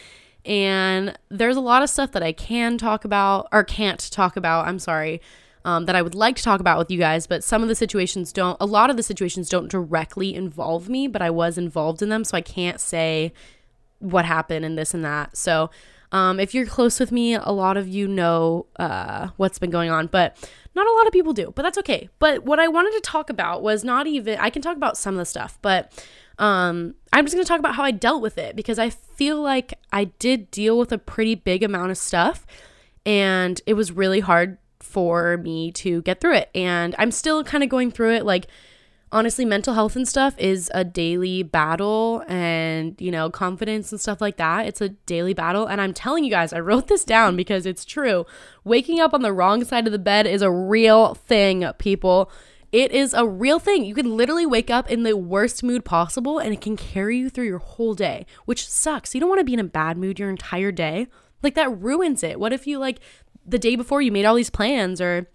and 0.46 1.18
there's 1.28 1.56
a 1.56 1.60
lot 1.60 1.82
of 1.82 1.90
stuff 1.90 2.12
that 2.12 2.22
I 2.22 2.32
can 2.32 2.78
talk 2.78 3.04
about 3.04 3.48
or 3.52 3.64
can't 3.64 3.98
talk 4.12 4.36
about. 4.36 4.66
I'm 4.66 4.78
sorry. 4.78 5.20
Um, 5.64 5.86
that 5.86 5.96
I 5.96 6.02
would 6.02 6.14
like 6.14 6.36
to 6.36 6.44
talk 6.44 6.60
about 6.60 6.78
with 6.78 6.92
you 6.92 6.98
guys, 7.00 7.26
but 7.26 7.42
some 7.42 7.60
of 7.60 7.68
the 7.68 7.74
situations 7.74 8.32
don't, 8.32 8.56
a 8.60 8.66
lot 8.66 8.88
of 8.88 8.96
the 8.96 9.02
situations 9.02 9.48
don't 9.48 9.68
directly 9.68 10.32
involve 10.32 10.88
me, 10.88 11.08
but 11.08 11.20
I 11.20 11.30
was 11.30 11.58
involved 11.58 12.02
in 12.02 12.08
them. 12.08 12.22
So 12.22 12.36
I 12.36 12.40
can't 12.40 12.80
say 12.80 13.32
what 13.98 14.24
happened 14.24 14.64
and 14.64 14.78
this 14.78 14.94
and 14.94 15.04
that. 15.04 15.36
So 15.36 15.70
um, 16.12 16.40
if 16.40 16.54
you're 16.54 16.66
close 16.66 17.00
with 17.00 17.12
me, 17.12 17.34
a 17.34 17.50
lot 17.50 17.76
of 17.76 17.88
you 17.88 18.06
know 18.08 18.66
uh, 18.78 19.28
what's 19.36 19.58
been 19.58 19.70
going 19.70 19.90
on, 19.90 20.06
but 20.06 20.36
not 20.74 20.86
a 20.86 20.92
lot 20.92 21.06
of 21.06 21.12
people 21.12 21.32
do, 21.32 21.52
but 21.54 21.62
that's 21.62 21.78
okay. 21.78 22.08
But 22.18 22.44
what 22.44 22.60
I 22.60 22.68
wanted 22.68 22.92
to 22.92 23.00
talk 23.00 23.30
about 23.30 23.62
was 23.62 23.82
not 23.82 24.06
even, 24.06 24.38
I 24.38 24.50
can 24.50 24.62
talk 24.62 24.76
about 24.76 24.96
some 24.96 25.14
of 25.14 25.18
the 25.18 25.24
stuff, 25.24 25.58
but 25.62 25.92
um, 26.38 26.94
I'm 27.12 27.24
just 27.24 27.34
going 27.34 27.44
to 27.44 27.48
talk 27.48 27.58
about 27.58 27.74
how 27.74 27.82
I 27.82 27.90
dealt 27.90 28.22
with 28.22 28.38
it 28.38 28.56
because 28.56 28.78
I 28.78 28.90
feel 28.90 29.40
like 29.40 29.74
I 29.92 30.04
did 30.04 30.50
deal 30.50 30.78
with 30.78 30.92
a 30.92 30.98
pretty 30.98 31.34
big 31.34 31.62
amount 31.62 31.90
of 31.90 31.98
stuff 31.98 32.46
and 33.06 33.60
it 33.66 33.74
was 33.74 33.92
really 33.92 34.20
hard 34.20 34.58
for 34.80 35.36
me 35.38 35.70
to 35.72 36.02
get 36.02 36.20
through 36.20 36.34
it. 36.34 36.50
And 36.54 36.94
I'm 36.98 37.10
still 37.10 37.44
kind 37.44 37.62
of 37.62 37.70
going 37.70 37.90
through 37.90 38.14
it. 38.14 38.26
Like, 38.26 38.46
honestly, 39.16 39.46
mental 39.46 39.72
health 39.72 39.96
and 39.96 40.06
stuff 40.06 40.38
is 40.38 40.70
a 40.74 40.84
daily 40.84 41.42
battle, 41.42 42.22
and 42.28 43.00
you 43.00 43.10
know, 43.10 43.30
confidence 43.30 43.90
and 43.90 43.98
stuff 43.98 44.20
like 44.20 44.36
that. 44.36 44.66
It's 44.66 44.82
a 44.82 44.90
daily 44.90 45.32
battle. 45.32 45.66
And 45.66 45.80
I'm 45.80 45.94
telling 45.94 46.22
you 46.22 46.30
guys, 46.30 46.52
I 46.52 46.60
wrote 46.60 46.88
this 46.88 47.02
down 47.02 47.34
because 47.34 47.64
it's 47.64 47.86
true. 47.86 48.26
Waking 48.62 49.00
up 49.00 49.14
on 49.14 49.22
the 49.22 49.32
wrong 49.32 49.64
side 49.64 49.86
of 49.86 49.92
the 49.92 49.98
bed 49.98 50.26
is 50.26 50.42
a 50.42 50.50
real 50.50 51.14
thing, 51.14 51.66
people. 51.78 52.30
It 52.72 52.92
is 52.92 53.14
a 53.14 53.26
real 53.26 53.58
thing. 53.58 53.86
You 53.86 53.94
can 53.94 54.18
literally 54.18 54.44
wake 54.44 54.68
up 54.70 54.90
in 54.90 55.02
the 55.02 55.16
worst 55.16 55.62
mood 55.62 55.82
possible 55.82 56.38
and 56.38 56.52
it 56.52 56.60
can 56.60 56.76
carry 56.76 57.16
you 57.16 57.30
through 57.30 57.46
your 57.46 57.58
whole 57.58 57.94
day, 57.94 58.26
which 58.44 58.68
sucks. 58.68 59.14
You 59.14 59.20
don't 59.20 59.30
want 59.30 59.38
to 59.40 59.44
be 59.44 59.54
in 59.54 59.60
a 59.60 59.64
bad 59.64 59.96
mood 59.96 60.18
your 60.18 60.28
entire 60.28 60.72
day. 60.72 61.06
Like 61.42 61.54
that 61.54 61.80
ruins 61.80 62.22
it. 62.22 62.38
What 62.38 62.52
if 62.52 62.66
you 62.66 62.78
like 62.78 62.98
the 63.46 63.58
day 63.58 63.76
before 63.76 64.02
you 64.02 64.12
made 64.12 64.26
all 64.26 64.34
these 64.34 64.50
plans 64.50 65.00
or 65.00 65.28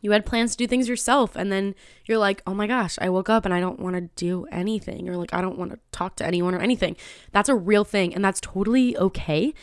you 0.00 0.12
had 0.12 0.24
plans 0.26 0.52
to 0.52 0.56
do 0.56 0.66
things 0.66 0.88
yourself 0.88 1.36
and 1.36 1.50
then 1.52 1.74
you're 2.06 2.18
like, 2.18 2.42
"Oh 2.46 2.54
my 2.54 2.66
gosh, 2.66 2.98
I 3.00 3.08
woke 3.08 3.28
up 3.28 3.44
and 3.44 3.54
I 3.54 3.60
don't 3.60 3.80
want 3.80 3.96
to 3.96 4.02
do 4.16 4.46
anything." 4.50 5.08
Or 5.08 5.16
like, 5.16 5.34
"I 5.34 5.40
don't 5.40 5.58
want 5.58 5.72
to 5.72 5.78
talk 5.92 6.16
to 6.16 6.26
anyone 6.26 6.54
or 6.54 6.60
anything." 6.60 6.96
That's 7.32 7.48
a 7.48 7.54
real 7.54 7.84
thing 7.84 8.14
and 8.14 8.24
that's 8.24 8.40
totally 8.40 8.96
okay. 8.96 9.54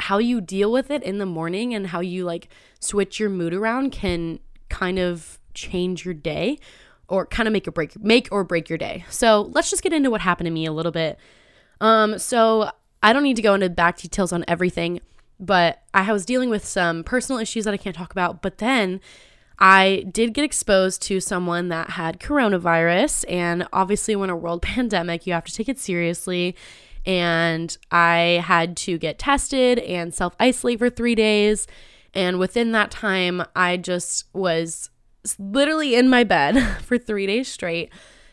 How 0.00 0.18
you 0.18 0.40
deal 0.40 0.70
with 0.70 0.90
it 0.90 1.02
in 1.02 1.18
the 1.18 1.26
morning 1.26 1.74
and 1.74 1.88
how 1.88 2.00
you 2.00 2.24
like 2.24 2.48
switch 2.80 3.18
your 3.18 3.30
mood 3.30 3.54
around 3.54 3.92
can 3.92 4.40
kind 4.68 4.98
of 4.98 5.38
change 5.54 6.04
your 6.04 6.14
day 6.14 6.58
or 7.08 7.26
kind 7.26 7.46
of 7.46 7.52
make 7.52 7.66
or 7.66 7.72
break 7.72 7.98
make 8.02 8.28
or 8.30 8.44
break 8.44 8.68
your 8.68 8.78
day. 8.78 9.04
So 9.10 9.50
let's 9.52 9.70
just 9.70 9.82
get 9.82 9.92
into 9.92 10.10
what 10.10 10.20
happened 10.20 10.46
to 10.46 10.50
me 10.50 10.66
a 10.66 10.72
little 10.72 10.92
bit. 10.92 11.18
Um, 11.80 12.18
so 12.18 12.70
I 13.02 13.12
don't 13.12 13.22
need 13.22 13.36
to 13.36 13.42
go 13.42 13.54
into 13.54 13.68
back 13.70 13.98
details 13.98 14.32
on 14.32 14.44
everything, 14.48 15.00
but 15.38 15.82
I 15.94 16.10
was 16.12 16.24
dealing 16.24 16.50
with 16.50 16.64
some 16.64 17.04
personal 17.04 17.40
issues 17.40 17.64
that 17.64 17.74
I 17.74 17.76
can't 17.76 17.94
talk 17.94 18.10
about. 18.10 18.42
But 18.42 18.58
then 18.58 19.00
I 19.58 20.04
did 20.10 20.34
get 20.34 20.44
exposed 20.44 21.02
to 21.02 21.20
someone 21.20 21.68
that 21.68 21.90
had 21.90 22.20
coronavirus, 22.20 23.24
and 23.28 23.66
obviously, 23.72 24.16
when 24.16 24.30
a 24.30 24.36
world 24.36 24.62
pandemic, 24.74 25.26
you 25.26 25.32
have 25.32 25.44
to 25.44 25.54
take 25.54 25.68
it 25.68 25.78
seriously. 25.78 26.56
And 27.04 27.76
I 27.90 28.42
had 28.44 28.76
to 28.78 28.98
get 28.98 29.18
tested 29.18 29.78
and 29.78 30.12
self 30.12 30.34
isolate 30.40 30.80
for 30.80 30.90
three 30.90 31.14
days. 31.14 31.66
And 32.14 32.38
within 32.38 32.72
that 32.72 32.90
time, 32.90 33.44
I 33.54 33.76
just 33.76 34.24
was 34.32 34.90
literally 35.38 35.94
in 35.94 36.08
my 36.08 36.24
bed 36.24 36.60
for 36.82 36.98
three 36.98 37.26
days 37.26 37.48
straight 37.48 37.92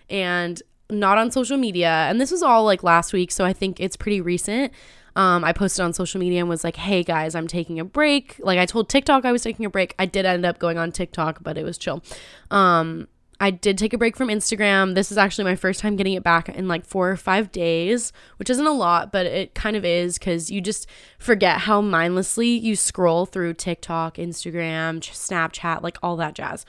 and 0.09 0.61
not 0.89 1.17
on 1.17 1.31
social 1.31 1.57
media. 1.57 2.07
And 2.09 2.19
this 2.19 2.31
was 2.31 2.43
all 2.43 2.65
like 2.65 2.83
last 2.83 3.13
week, 3.13 3.31
so 3.31 3.45
I 3.45 3.53
think 3.53 3.79
it's 3.79 3.97
pretty 3.97 4.21
recent. 4.21 4.71
Um, 5.15 5.43
I 5.43 5.53
posted 5.53 5.83
on 5.85 5.93
social 5.93 6.19
media 6.19 6.39
and 6.39 6.49
was 6.49 6.63
like, 6.63 6.75
hey 6.75 7.03
guys, 7.03 7.35
I'm 7.35 7.47
taking 7.47 7.79
a 7.79 7.85
break. 7.85 8.39
Like 8.39 8.59
I 8.59 8.65
told 8.65 8.89
TikTok 8.89 9.25
I 9.25 9.31
was 9.31 9.43
taking 9.43 9.65
a 9.65 9.69
break. 9.69 9.93
I 9.99 10.05
did 10.05 10.25
end 10.25 10.45
up 10.45 10.59
going 10.59 10.77
on 10.77 10.91
TikTok, 10.91 11.43
but 11.43 11.57
it 11.57 11.63
was 11.63 11.77
chill. 11.77 12.03
Um, 12.49 13.07
I 13.39 13.51
did 13.51 13.77
take 13.77 13.93
a 13.93 13.97
break 13.97 14.15
from 14.15 14.29
Instagram. 14.29 14.95
This 14.95 15.11
is 15.11 15.17
actually 15.17 15.43
my 15.43 15.55
first 15.55 15.81
time 15.81 15.95
getting 15.95 16.13
it 16.13 16.23
back 16.23 16.47
in 16.47 16.67
like 16.67 16.85
four 16.85 17.11
or 17.11 17.17
five 17.17 17.51
days, 17.51 18.13
which 18.37 18.49
isn't 18.49 18.65
a 18.65 18.71
lot, 18.71 19.11
but 19.11 19.25
it 19.25 19.53
kind 19.53 19.75
of 19.75 19.83
is 19.83 20.17
because 20.17 20.49
you 20.49 20.61
just 20.61 20.87
forget 21.19 21.59
how 21.59 21.81
mindlessly 21.81 22.47
you 22.47 22.75
scroll 22.75 23.25
through 23.25 23.55
TikTok, 23.55 24.15
Instagram, 24.15 24.99
Snapchat, 25.01 25.81
like 25.81 25.97
all 26.01 26.15
that 26.15 26.35
jazz. 26.35 26.65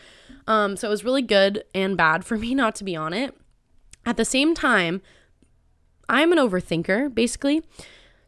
Um, 0.48 0.76
so 0.76 0.88
it 0.88 0.90
was 0.90 1.04
really 1.04 1.22
good 1.22 1.62
and 1.74 1.96
bad 1.96 2.24
for 2.24 2.36
me 2.38 2.54
not 2.54 2.74
to 2.76 2.84
be 2.84 2.96
on 2.96 3.12
it. 3.12 3.36
At 4.04 4.16
the 4.16 4.24
same 4.24 4.54
time, 4.54 5.00
I'm 6.08 6.32
an 6.32 6.38
overthinker, 6.38 7.14
basically. 7.14 7.62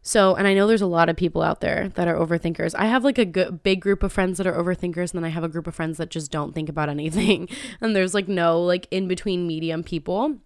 So, 0.06 0.36
and 0.36 0.46
I 0.46 0.54
know 0.54 0.68
there's 0.68 0.82
a 0.82 0.86
lot 0.86 1.08
of 1.08 1.16
people 1.16 1.42
out 1.42 1.60
there 1.60 1.88
that 1.96 2.06
are 2.06 2.14
overthinkers. 2.14 2.76
I 2.78 2.84
have 2.84 3.02
like 3.02 3.18
a 3.18 3.24
good, 3.24 3.64
big 3.64 3.80
group 3.80 4.04
of 4.04 4.12
friends 4.12 4.38
that 4.38 4.46
are 4.46 4.52
overthinkers, 4.52 5.12
and 5.12 5.18
then 5.18 5.24
I 5.24 5.30
have 5.30 5.42
a 5.42 5.48
group 5.48 5.66
of 5.66 5.74
friends 5.74 5.98
that 5.98 6.10
just 6.10 6.30
don't 6.30 6.54
think 6.54 6.68
about 6.68 6.88
anything. 6.98 7.48
And 7.80 7.96
there's 7.96 8.14
like 8.14 8.28
no 8.28 8.62
like 8.62 8.86
in 8.92 9.08
between 9.08 9.48
medium 9.48 9.82
people. 9.82 10.36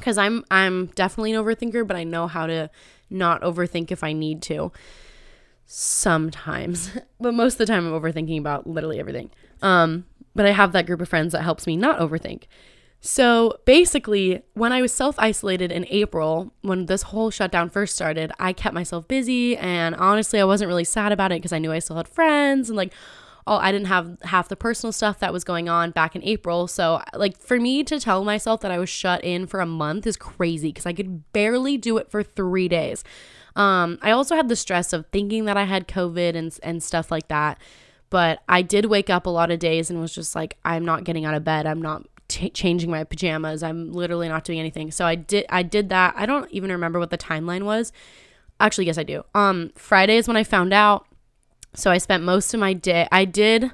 Cause 0.00 0.16
I'm 0.16 0.44
I'm 0.48 0.86
definitely 0.94 1.32
an 1.32 1.42
overthinker, 1.42 1.84
but 1.84 1.96
I 1.96 2.04
know 2.04 2.28
how 2.28 2.46
to 2.46 2.70
not 3.10 3.42
overthink 3.42 3.90
if 3.90 4.04
I 4.04 4.12
need 4.12 4.42
to. 4.42 4.70
Sometimes, 5.66 6.96
but 7.20 7.34
most 7.34 7.54
of 7.54 7.58
the 7.58 7.66
time 7.66 7.92
I'm 7.92 8.00
overthinking 8.00 8.38
about 8.38 8.64
literally 8.64 9.00
everything. 9.00 9.30
Um, 9.60 10.06
but 10.36 10.46
I 10.46 10.52
have 10.52 10.70
that 10.70 10.86
group 10.86 11.00
of 11.00 11.08
friends 11.08 11.32
that 11.32 11.42
helps 11.42 11.66
me 11.66 11.76
not 11.76 11.98
overthink. 11.98 12.44
So 13.06 13.58
basically, 13.66 14.40
when 14.54 14.72
I 14.72 14.80
was 14.80 14.90
self 14.90 15.16
isolated 15.18 15.70
in 15.70 15.86
April, 15.90 16.54
when 16.62 16.86
this 16.86 17.02
whole 17.02 17.30
shutdown 17.30 17.68
first 17.68 17.94
started, 17.94 18.32
I 18.40 18.54
kept 18.54 18.74
myself 18.74 19.06
busy. 19.06 19.58
And 19.58 19.94
honestly, 19.96 20.40
I 20.40 20.44
wasn't 20.44 20.68
really 20.68 20.84
sad 20.84 21.12
about 21.12 21.30
it 21.30 21.34
because 21.34 21.52
I 21.52 21.58
knew 21.58 21.70
I 21.70 21.80
still 21.80 21.96
had 21.96 22.08
friends 22.08 22.70
and 22.70 22.78
like, 22.78 22.94
oh, 23.46 23.58
I 23.58 23.72
didn't 23.72 23.88
have 23.88 24.16
half 24.22 24.48
the 24.48 24.56
personal 24.56 24.90
stuff 24.90 25.18
that 25.18 25.34
was 25.34 25.44
going 25.44 25.68
on 25.68 25.90
back 25.90 26.16
in 26.16 26.24
April. 26.24 26.66
So, 26.66 27.02
like, 27.12 27.38
for 27.38 27.60
me 27.60 27.84
to 27.84 28.00
tell 28.00 28.24
myself 28.24 28.62
that 28.62 28.70
I 28.70 28.78
was 28.78 28.88
shut 28.88 29.22
in 29.22 29.46
for 29.46 29.60
a 29.60 29.66
month 29.66 30.06
is 30.06 30.16
crazy 30.16 30.70
because 30.70 30.86
I 30.86 30.94
could 30.94 31.30
barely 31.34 31.76
do 31.76 31.98
it 31.98 32.10
for 32.10 32.22
three 32.22 32.68
days. 32.68 33.04
Um, 33.54 33.98
I 34.00 34.12
also 34.12 34.34
had 34.34 34.48
the 34.48 34.56
stress 34.56 34.94
of 34.94 35.04
thinking 35.12 35.44
that 35.44 35.58
I 35.58 35.64
had 35.64 35.88
COVID 35.88 36.34
and, 36.36 36.58
and 36.62 36.82
stuff 36.82 37.10
like 37.10 37.28
that. 37.28 37.58
But 38.08 38.40
I 38.48 38.62
did 38.62 38.86
wake 38.86 39.10
up 39.10 39.26
a 39.26 39.30
lot 39.30 39.50
of 39.50 39.58
days 39.58 39.90
and 39.90 40.00
was 40.00 40.14
just 40.14 40.34
like, 40.34 40.56
I'm 40.64 40.86
not 40.86 41.04
getting 41.04 41.26
out 41.26 41.34
of 41.34 41.44
bed. 41.44 41.66
I'm 41.66 41.82
not 41.82 42.06
t- 42.28 42.50
changing 42.50 42.90
my 42.90 43.04
pajamas. 43.04 43.62
I'm 43.62 43.92
literally 43.92 44.28
not 44.28 44.44
doing 44.44 44.60
anything. 44.60 44.90
So 44.90 45.04
I 45.04 45.14
did 45.14 45.46
I 45.48 45.62
did 45.62 45.88
that. 45.90 46.14
I 46.16 46.26
don't 46.26 46.50
even 46.50 46.70
remember 46.70 46.98
what 46.98 47.10
the 47.10 47.18
timeline 47.18 47.64
was. 47.64 47.92
Actually, 48.60 48.86
yes 48.86 48.98
I 48.98 49.02
do. 49.02 49.24
Um 49.34 49.70
Friday 49.74 50.16
is 50.16 50.28
when 50.28 50.36
I 50.36 50.44
found 50.44 50.72
out. 50.72 51.06
So 51.74 51.90
I 51.90 51.98
spent 51.98 52.22
most 52.22 52.54
of 52.54 52.60
my 52.60 52.72
day 52.72 53.08
I 53.10 53.24
did 53.24 53.72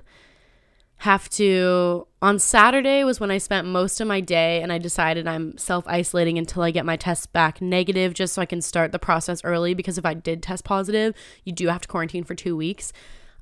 have 0.98 1.30
to 1.30 2.06
on 2.20 2.38
Saturday 2.38 3.04
was 3.04 3.18
when 3.18 3.30
I 3.30 3.38
spent 3.38 3.66
most 3.66 4.02
of 4.02 4.06
my 4.06 4.20
day 4.20 4.60
and 4.60 4.70
I 4.70 4.76
decided 4.76 5.26
I'm 5.26 5.56
self-isolating 5.56 6.36
until 6.36 6.62
I 6.62 6.70
get 6.70 6.84
my 6.84 6.96
test 6.96 7.32
back 7.32 7.62
negative 7.62 8.12
just 8.12 8.34
so 8.34 8.42
I 8.42 8.46
can 8.46 8.60
start 8.60 8.92
the 8.92 8.98
process 8.98 9.42
early 9.42 9.72
because 9.72 9.96
if 9.96 10.04
I 10.04 10.12
did 10.12 10.42
test 10.42 10.62
positive, 10.62 11.14
you 11.44 11.54
do 11.54 11.68
have 11.68 11.80
to 11.80 11.88
quarantine 11.88 12.24
for 12.24 12.34
2 12.34 12.54
weeks. 12.54 12.92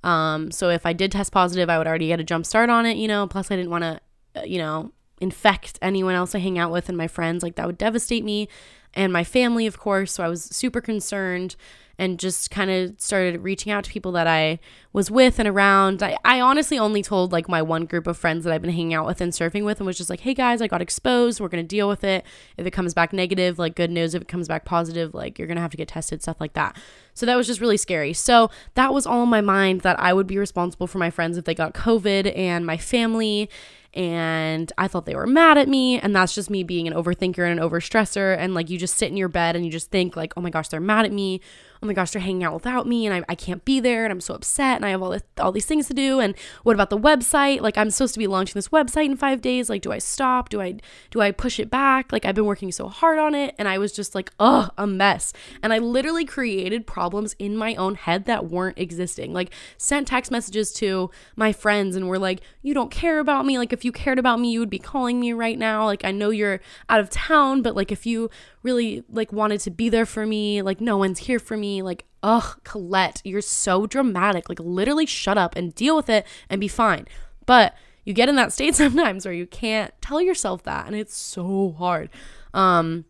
Um, 0.02 0.50
so 0.50 0.70
if 0.70 0.86
I 0.86 0.92
did 0.92 1.12
test 1.12 1.32
positive, 1.32 1.68
I 1.68 1.78
would 1.78 1.86
already 1.86 2.08
get 2.08 2.20
a 2.20 2.24
jump 2.24 2.46
start 2.46 2.70
on 2.70 2.86
it, 2.86 2.96
you 2.96 3.08
know. 3.08 3.26
Plus, 3.26 3.50
I 3.50 3.56
didn't 3.56 3.70
want 3.70 3.82
to, 3.82 4.00
uh, 4.36 4.44
you 4.44 4.58
know, 4.58 4.92
infect 5.20 5.78
anyone 5.82 6.14
else 6.14 6.34
I 6.34 6.38
hang 6.38 6.58
out 6.58 6.70
with 6.70 6.88
and 6.88 6.96
my 6.96 7.08
friends. 7.08 7.42
Like 7.42 7.56
that 7.56 7.66
would 7.66 7.78
devastate 7.78 8.25
me 8.25 8.48
and 8.94 9.12
my 9.12 9.25
family, 9.25 9.66
of 9.66 9.78
course. 9.78 10.12
So 10.12 10.25
I 10.25 10.28
was 10.28 10.44
super 10.44 10.80
concerned 10.80 11.56
and 12.00 12.18
just 12.18 12.50
kind 12.52 12.70
of 12.70 12.94
started 12.98 13.42
reaching 13.42 13.72
out 13.72 13.82
to 13.82 13.90
people 13.90 14.12
that 14.12 14.28
I 14.28 14.60
was 14.92 15.10
with 15.10 15.40
and 15.40 15.48
around. 15.48 16.00
I, 16.00 16.16
I 16.25 16.40
honestly 16.40 16.78
only 16.78 17.02
told 17.02 17.32
like 17.32 17.48
my 17.48 17.60
one 17.60 17.87
group 17.87 18.06
of 18.06 18.16
friends 18.16 18.44
that 18.44 18.52
I've 18.52 18.62
been 18.62 18.70
hanging 18.70 18.94
out 18.94 19.04
with 19.04 19.20
and 19.20 19.32
surfing 19.32 19.64
with 19.64 19.80
and 19.80 19.87
was 19.87 19.98
just 19.98 20.08
like, 20.08 20.20
hey 20.20 20.32
guys, 20.32 20.62
I 20.62 20.68
got 20.68 20.80
exposed. 20.80 21.40
We're 21.40 21.48
going 21.48 21.64
to 21.64 21.68
deal 21.68 21.88
with 21.88 22.04
it. 22.04 22.25
If 22.56 22.66
it 22.66 22.70
comes 22.70 22.94
back 22.94 23.12
negative, 23.12 23.58
like 23.58 23.75
good 23.75 23.90
news. 23.90 24.14
If 24.14 24.22
it 24.22 24.28
comes 24.28 24.46
back 24.46 24.64
positive, 24.64 25.12
like 25.12 25.38
you're 25.38 25.48
going 25.48 25.56
to 25.56 25.62
have 25.62 25.72
to 25.72 25.76
get 25.76 25.88
tested, 25.88 26.22
stuff 26.22 26.40
like 26.40 26.52
that. 26.52 26.76
So 27.14 27.26
that 27.26 27.37
was 27.37 27.48
just 27.48 27.60
really 27.60 27.76
scary. 27.76 28.12
So 28.12 28.48
that 28.75 28.94
was 28.94 29.04
all 29.04 29.25
in 29.25 29.28
my 29.28 29.40
mind 29.40 29.80
that 29.80 29.98
I 29.98 30.12
would 30.12 30.28
be 30.28 30.38
responsible 30.38 30.87
for 30.87 30.98
my 30.98 31.10
friends 31.10 31.37
if 31.37 31.46
they 31.46 31.54
got 31.54 31.75
COVID 31.75 32.32
and 32.37 32.64
my 32.64 32.76
family 32.76 33.50
and 33.95 34.73
I 34.78 34.88
thought 34.88 35.07
they 35.07 35.14
were 35.14 35.26
mad 35.26 35.59
at 35.59 35.68
me. 35.68 35.99
And 35.99 36.14
that's 36.14 36.35
just 36.35 36.50
me 36.50 36.62
being 36.62 36.87
an 36.87 36.95
overthinker 36.95 37.49
and 37.49 37.59
an 37.59 37.68
overstressor. 37.68 38.37
And 38.38 38.54
like 38.54 38.71
you 38.71 38.78
just 38.78 38.97
sit 38.97 39.11
in 39.11 39.16
your 39.16 39.28
bed 39.28 39.57
and 39.57 39.64
you 39.64 39.71
just 39.71 39.90
think, 39.90 40.16
like, 40.16 40.35
oh 40.37 40.40
my 40.40 40.50
gosh, 40.50 40.68
they're 40.68 40.80
mad 40.80 41.04
at 41.04 41.12
me. 41.12 41.40
Oh 41.82 41.87
my 41.87 41.92
gosh, 41.92 42.11
they're 42.11 42.23
hanging 42.23 42.44
out 42.44 42.54
without 42.54 42.87
me 42.87 43.06
and 43.06 43.14
I, 43.14 43.25
I 43.28 43.35
can't 43.35 43.64
be 43.64 43.80
there 43.80 44.04
and 44.04 44.12
I'm 44.12 44.20
so 44.20 44.35
upset 44.35 44.76
and 44.76 44.85
I 44.85 44.90
have 44.90 45.02
all 45.02 45.11
this, 45.11 45.23
all 45.38 45.52
these 45.52 45.66
things 45.66 45.87
to 45.88 45.94
do. 45.94 46.20
And 46.20 46.35
what 46.62 46.75
about 46.75 46.90
the 46.90 46.99
website? 46.99 47.61
Like 47.61 47.78
I'm 47.78 47.90
supposed 47.90 48.14
to 48.14 48.18
be 48.18 48.26
launching 48.26 48.54
this 48.54 48.68
website 48.68 49.06
in 49.06 49.16
five 49.16 49.40
days. 49.40 49.70
Like, 49.70 49.82
do 49.82 49.92
I 49.92 49.99
stop? 49.99 50.49
Do 50.49 50.61
I 50.61 50.78
do 51.11 51.20
I 51.20 51.30
push 51.30 51.58
it 51.61 51.70
back? 51.70 52.12
Like 52.12 52.25
I've 52.25 52.35
been 52.35 52.47
working 52.47 52.73
so 52.73 52.88
hard 52.88 53.18
on 53.18 53.35
it. 53.35 53.54
And 53.58 53.68
I 53.68 53.78
was 53.78 53.92
just 53.92 54.14
like, 54.14 54.32
oh, 54.40 54.70
a 54.76 54.87
mess. 54.87 55.32
And 55.62 55.73
I 55.73 55.78
literally 55.78 56.25
created 56.25 56.87
problems 56.87 57.35
in 57.38 57.56
my 57.56 57.75
own 57.76 57.94
head 57.94 58.25
that 58.26 58.47
weren't 58.47 58.78
existing. 58.78 59.32
Like 59.32 59.52
sent 59.76 60.08
text 60.08 60.30
messages 60.30 60.73
to 60.75 61.11
my 61.37 61.52
friends 61.52 61.97
and 61.97 62.08
were 62.08 62.18
like, 62.18 62.40
you 62.62 62.75
don't 62.75 62.90
care 62.90 63.18
about 63.18 63.47
me. 63.47 63.58
Like 63.58 63.73
if 63.73 63.85
you 63.85 63.92
cared 63.92 64.18
about 64.18 64.40
me, 64.40 64.50
you 64.50 64.61
would 64.61 64.70
be 64.70 64.78
calling 64.78 65.20
me 65.20 65.32
right 65.32 65.58
now. 65.58 65.85
Like 65.85 66.04
I 66.04 66.11
know 66.11 66.30
you're 66.30 66.61
out 66.88 67.00
of 67.00 67.11
town, 67.11 67.62
but 67.62 67.76
like 67.76 67.92
if 67.92 68.06
you 68.06 68.30
really 68.62 69.04
like 69.08 69.32
wanted 69.32 69.60
to 69.60 69.70
be 69.70 69.88
there 69.88 70.06
for 70.06 70.26
me, 70.26 70.62
like 70.62 70.80
no 70.80 70.96
one's 70.96 71.20
here 71.20 71.38
for 71.38 71.56
me. 71.56 71.82
Like, 71.82 72.04
ugh, 72.22 72.58
Kolette, 72.64 73.20
you're 73.24 73.40
so 73.40 73.86
dramatic. 73.86 74.48
Like 74.48 74.60
literally 74.60 75.06
shut 75.06 75.38
up 75.38 75.56
and 75.56 75.74
deal 75.74 75.96
with 75.96 76.08
it 76.08 76.26
and 76.48 76.60
be 76.60 76.68
fine. 76.68 77.06
But 77.46 77.74
you 78.04 78.12
get 78.12 78.28
in 78.28 78.36
that 78.36 78.52
state 78.52 78.74
sometimes 78.76 79.24
where 79.24 79.34
you 79.34 79.46
can't 79.46 79.92
tell 80.00 80.20
yourself 80.20 80.62
that 80.64 80.86
and 80.86 80.96
it's 80.96 81.16
so 81.16 81.74
hard. 81.78 82.10
Um 82.54 83.04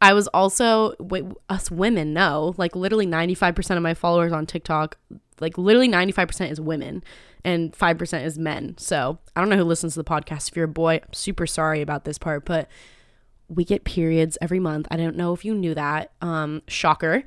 I 0.00 0.14
was 0.14 0.26
also 0.28 0.96
wait, 0.98 1.24
us 1.48 1.70
women 1.70 2.12
know 2.12 2.54
like 2.56 2.74
literally 2.74 3.06
95% 3.06 3.76
of 3.76 3.82
my 3.82 3.94
followers 3.94 4.32
on 4.32 4.46
TikTok 4.46 4.98
like 5.40 5.58
literally 5.58 5.88
95% 5.88 6.50
is 6.50 6.60
women 6.60 7.02
and 7.44 7.72
5% 7.72 8.24
is 8.24 8.38
men. 8.38 8.76
So 8.78 9.18
I 9.34 9.40
don't 9.40 9.50
know 9.50 9.56
who 9.56 9.64
listens 9.64 9.94
to 9.94 10.02
the 10.02 10.08
podcast. 10.08 10.48
If 10.48 10.56
you're 10.56 10.66
a 10.66 10.68
boy, 10.68 11.00
I'm 11.02 11.12
super 11.12 11.46
sorry 11.46 11.82
about 11.82 12.04
this 12.04 12.16
part, 12.16 12.44
but 12.44 12.68
we 13.54 13.64
get 13.64 13.84
periods 13.84 14.38
every 14.40 14.60
month. 14.60 14.86
I 14.90 14.96
don't 14.96 15.16
know 15.16 15.32
if 15.32 15.44
you 15.44 15.54
knew 15.54 15.74
that. 15.74 16.12
Um, 16.20 16.62
shocker. 16.68 17.24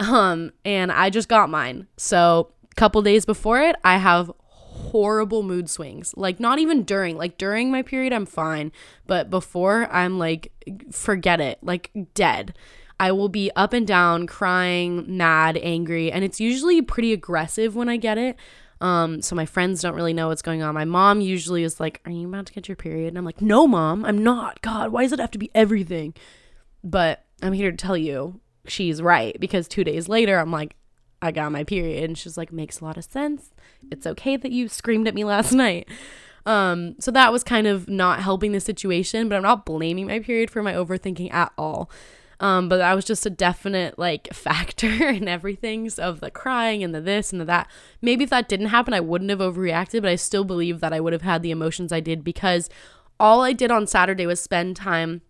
Um, 0.00 0.52
and 0.64 0.92
I 0.92 1.10
just 1.10 1.28
got 1.28 1.50
mine. 1.50 1.88
So 1.96 2.52
a 2.70 2.74
couple 2.74 3.02
days 3.02 3.24
before 3.24 3.60
it, 3.60 3.76
I 3.84 3.98
have 3.98 4.30
horrible 4.40 5.42
mood 5.42 5.68
swings. 5.68 6.14
Like 6.16 6.38
not 6.38 6.58
even 6.58 6.84
during, 6.84 7.16
like 7.16 7.38
during 7.38 7.70
my 7.70 7.82
period 7.82 8.12
I'm 8.12 8.26
fine, 8.26 8.72
but 9.06 9.30
before 9.30 9.88
I'm 9.92 10.18
like 10.18 10.52
forget 10.92 11.40
it, 11.40 11.58
like 11.62 11.90
dead. 12.14 12.54
I 13.00 13.12
will 13.12 13.28
be 13.28 13.50
up 13.54 13.72
and 13.72 13.86
down, 13.86 14.26
crying, 14.26 15.04
mad, 15.16 15.56
angry, 15.58 16.10
and 16.10 16.24
it's 16.24 16.40
usually 16.40 16.82
pretty 16.82 17.12
aggressive 17.12 17.76
when 17.76 17.88
I 17.88 17.96
get 17.96 18.18
it. 18.18 18.36
Um, 18.80 19.22
so 19.22 19.34
my 19.34 19.46
friends 19.46 19.82
don't 19.82 19.94
really 19.94 20.12
know 20.12 20.28
what's 20.28 20.42
going 20.42 20.62
on. 20.62 20.74
My 20.74 20.84
mom 20.84 21.20
usually 21.20 21.64
is 21.64 21.80
like, 21.80 22.00
Are 22.04 22.12
you 22.12 22.28
about 22.28 22.46
to 22.46 22.52
get 22.52 22.68
your 22.68 22.76
period? 22.76 23.08
And 23.08 23.18
I'm 23.18 23.24
like, 23.24 23.42
No, 23.42 23.66
mom, 23.66 24.04
I'm 24.04 24.22
not. 24.22 24.62
God, 24.62 24.92
why 24.92 25.02
does 25.02 25.12
it 25.12 25.20
have 25.20 25.30
to 25.32 25.38
be 25.38 25.50
everything? 25.54 26.14
But 26.84 27.24
I'm 27.42 27.52
here 27.52 27.70
to 27.70 27.76
tell 27.76 27.96
you 27.96 28.40
she's 28.66 29.02
right 29.02 29.38
because 29.40 29.66
two 29.66 29.84
days 29.84 30.08
later, 30.08 30.38
I'm 30.38 30.52
like, 30.52 30.76
I 31.20 31.32
got 31.32 31.50
my 31.50 31.64
period. 31.64 32.04
And 32.04 32.16
she's 32.16 32.36
like, 32.36 32.52
Makes 32.52 32.80
a 32.80 32.84
lot 32.84 32.96
of 32.96 33.04
sense. 33.04 33.50
It's 33.90 34.06
okay 34.06 34.36
that 34.36 34.52
you 34.52 34.68
screamed 34.68 35.08
at 35.08 35.14
me 35.14 35.24
last 35.24 35.52
night. 35.54 35.88
Um, 36.46 36.94
so 36.98 37.10
that 37.10 37.32
was 37.32 37.44
kind 37.44 37.66
of 37.66 37.88
not 37.88 38.20
helping 38.20 38.52
the 38.52 38.60
situation, 38.60 39.28
but 39.28 39.36
I'm 39.36 39.42
not 39.42 39.66
blaming 39.66 40.06
my 40.06 40.20
period 40.20 40.50
for 40.50 40.62
my 40.62 40.72
overthinking 40.72 41.32
at 41.32 41.52
all. 41.58 41.90
Um, 42.40 42.68
but 42.68 42.78
that 42.78 42.94
was 42.94 43.04
just 43.04 43.26
a 43.26 43.30
definite 43.30 43.98
like 43.98 44.28
factor 44.32 45.08
in 45.08 45.26
everything 45.28 45.90
so 45.90 46.04
of 46.04 46.20
the 46.20 46.30
crying 46.30 46.84
and 46.84 46.94
the 46.94 47.00
this 47.00 47.32
and 47.32 47.40
the 47.40 47.44
that. 47.46 47.68
Maybe 48.00 48.24
if 48.24 48.30
that 48.30 48.48
didn't 48.48 48.66
happen, 48.66 48.94
I 48.94 49.00
wouldn't 49.00 49.30
have 49.30 49.40
overreacted, 49.40 50.02
but 50.02 50.10
I 50.10 50.16
still 50.16 50.44
believe 50.44 50.80
that 50.80 50.92
I 50.92 51.00
would 51.00 51.12
have 51.12 51.22
had 51.22 51.42
the 51.42 51.50
emotions 51.50 51.92
I 51.92 52.00
did 52.00 52.22
because 52.22 52.70
all 53.18 53.42
I 53.42 53.52
did 53.52 53.70
on 53.70 53.86
Saturday 53.86 54.26
was 54.26 54.40
spend 54.40 54.76
time 54.76 55.22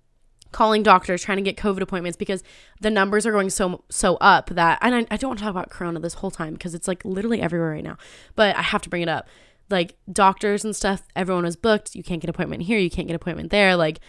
calling 0.50 0.82
doctors 0.82 1.22
trying 1.22 1.36
to 1.36 1.42
get 1.42 1.58
covid 1.58 1.82
appointments 1.82 2.16
because 2.16 2.42
the 2.80 2.90
numbers 2.90 3.26
are 3.26 3.32
going 3.32 3.50
so 3.50 3.84
so 3.90 4.16
up 4.16 4.48
that 4.48 4.78
and 4.80 4.94
I, 4.94 5.06
I 5.10 5.18
don't 5.18 5.28
want 5.28 5.38
to 5.40 5.44
talk 5.44 5.50
about 5.50 5.68
corona 5.68 6.00
this 6.00 6.14
whole 6.14 6.30
time 6.30 6.54
because 6.54 6.74
it's 6.74 6.88
like 6.88 7.04
literally 7.04 7.42
everywhere 7.42 7.72
right 7.72 7.84
now 7.84 7.98
but 8.34 8.56
i 8.56 8.62
have 8.62 8.80
to 8.80 8.88
bring 8.88 9.02
it 9.02 9.10
up. 9.10 9.28
Like 9.70 9.96
doctors 10.10 10.64
and 10.64 10.74
stuff 10.74 11.02
everyone 11.14 11.44
was 11.44 11.56
booked. 11.56 11.94
You 11.94 12.02
can't 12.02 12.20
get 12.20 12.30
appointment 12.30 12.62
here. 12.62 12.78
You 12.78 12.88
can't 12.88 13.06
get 13.06 13.14
appointment 13.14 13.50
there. 13.50 13.76
Like 13.76 14.00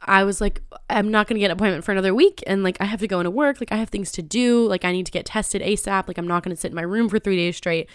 I 0.00 0.24
was 0.24 0.40
like, 0.40 0.62
I'm 0.88 1.10
not 1.10 1.26
gonna 1.26 1.40
get 1.40 1.46
an 1.46 1.56
appointment 1.56 1.84
for 1.84 1.92
another 1.92 2.14
week, 2.14 2.42
and 2.46 2.62
like 2.62 2.76
I 2.80 2.84
have 2.84 3.00
to 3.00 3.08
go 3.08 3.20
into 3.20 3.30
work, 3.30 3.60
like 3.60 3.72
I 3.72 3.76
have 3.76 3.88
things 3.88 4.12
to 4.12 4.22
do, 4.22 4.66
like 4.66 4.84
I 4.84 4.92
need 4.92 5.06
to 5.06 5.12
get 5.12 5.26
tested 5.26 5.62
ASAP, 5.62 6.08
like 6.08 6.18
I'm 6.18 6.28
not 6.28 6.42
gonna 6.42 6.56
sit 6.56 6.70
in 6.70 6.76
my 6.76 6.82
room 6.82 7.08
for 7.08 7.18
three 7.18 7.36
days 7.36 7.56
straight. 7.56 7.88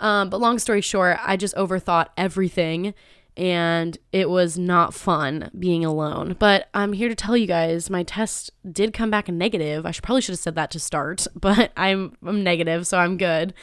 Um, 0.00 0.30
but 0.30 0.40
long 0.40 0.58
story 0.58 0.80
short, 0.80 1.18
I 1.22 1.36
just 1.36 1.54
overthought 1.56 2.08
everything, 2.16 2.94
and 3.36 3.96
it 4.12 4.28
was 4.28 4.58
not 4.58 4.92
fun 4.92 5.50
being 5.58 5.84
alone. 5.84 6.36
But 6.38 6.68
I'm 6.74 6.92
here 6.92 7.08
to 7.08 7.14
tell 7.14 7.36
you 7.36 7.46
guys 7.46 7.88
my 7.88 8.02
test 8.02 8.50
did 8.70 8.92
come 8.92 9.10
back 9.10 9.28
negative. 9.28 9.86
I 9.86 9.92
should 9.92 10.04
probably 10.04 10.20
should 10.20 10.32
have 10.32 10.40
said 10.40 10.54
that 10.56 10.70
to 10.72 10.80
start, 10.80 11.26
but 11.34 11.72
I'm 11.76 12.16
I'm 12.24 12.44
negative, 12.44 12.86
so 12.86 12.98
I'm 12.98 13.16
good. 13.16 13.54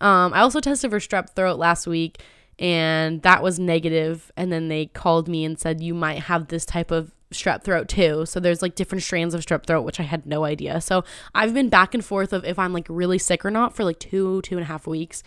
Um, 0.00 0.32
I 0.32 0.40
also 0.40 0.60
tested 0.60 0.90
for 0.90 0.98
strep 0.98 1.30
throat 1.36 1.58
last 1.58 1.86
week 1.86 2.22
and 2.58 3.22
that 3.22 3.42
was 3.42 3.58
negative 3.58 4.30
and 4.36 4.52
then 4.52 4.68
they 4.68 4.86
called 4.86 5.28
me 5.28 5.44
and 5.44 5.58
said 5.58 5.82
you 5.82 5.94
might 5.94 6.20
have 6.20 6.48
this 6.48 6.66
type 6.66 6.90
of 6.90 7.10
strep 7.32 7.62
throat 7.62 7.88
too. 7.88 8.26
So 8.26 8.40
there's 8.40 8.62
like 8.62 8.74
different 8.74 9.02
strands 9.02 9.34
of 9.34 9.40
strep 9.40 9.66
throat, 9.66 9.82
which 9.82 10.00
I 10.00 10.04
had 10.04 10.26
no 10.26 10.44
idea. 10.44 10.80
So 10.80 11.04
I've 11.34 11.54
been 11.54 11.68
back 11.68 11.94
and 11.94 12.04
forth 12.04 12.32
of 12.32 12.44
if 12.44 12.58
I'm 12.58 12.72
like 12.72 12.86
really 12.88 13.18
sick 13.18 13.44
or 13.44 13.50
not 13.50 13.74
for 13.74 13.84
like 13.84 13.98
two, 13.98 14.42
two 14.42 14.56
and 14.56 14.62
a 14.62 14.66
half 14.66 14.86
weeks 14.86 15.22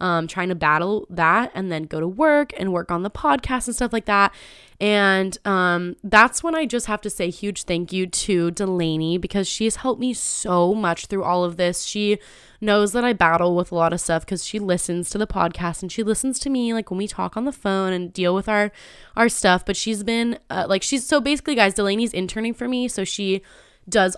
um, 0.00 0.26
trying 0.26 0.48
to 0.48 0.54
battle 0.54 1.06
that 1.10 1.50
and 1.54 1.70
then 1.70 1.84
go 1.84 2.00
to 2.00 2.08
work 2.08 2.52
and 2.58 2.72
work 2.72 2.90
on 2.90 3.02
the 3.02 3.10
podcast 3.10 3.66
and 3.66 3.76
stuff 3.76 3.92
like 3.92 4.06
that. 4.06 4.32
And 4.80 5.36
um, 5.44 5.96
that's 6.04 6.42
when 6.42 6.54
I 6.54 6.64
just 6.64 6.86
have 6.86 7.00
to 7.00 7.10
say 7.10 7.30
huge 7.30 7.64
thank 7.64 7.92
you 7.92 8.06
to 8.06 8.52
Delaney 8.52 9.18
because 9.18 9.48
she 9.48 9.64
has 9.64 9.76
helped 9.76 10.00
me 10.00 10.14
so 10.14 10.72
much 10.72 11.06
through 11.06 11.24
all 11.24 11.42
of 11.44 11.56
this. 11.56 11.84
She 11.84 12.18
knows 12.60 12.92
that 12.92 13.04
I 13.04 13.12
battle 13.12 13.56
with 13.56 13.72
a 13.72 13.74
lot 13.74 13.92
of 13.92 14.00
stuff 14.00 14.24
because 14.24 14.44
she 14.44 14.60
listens 14.60 15.10
to 15.10 15.18
the 15.18 15.26
podcast 15.26 15.82
and 15.82 15.90
she 15.90 16.04
listens 16.04 16.38
to 16.40 16.50
me 16.50 16.72
like 16.72 16.90
when 16.90 16.98
we 16.98 17.08
talk 17.08 17.36
on 17.36 17.44
the 17.44 17.52
phone 17.52 17.92
and 17.92 18.12
deal 18.12 18.34
with 18.34 18.48
our 18.48 18.70
our 19.16 19.28
stuff. 19.28 19.66
But 19.66 19.76
she's 19.76 20.04
been 20.04 20.38
uh, 20.48 20.66
like 20.68 20.84
she's 20.84 21.04
so 21.04 21.20
basically, 21.20 21.56
guys. 21.56 21.74
Delaney's 21.74 22.12
interning 22.12 22.54
for 22.54 22.68
me, 22.68 22.86
so 22.86 23.02
she 23.02 23.42
does 23.88 24.16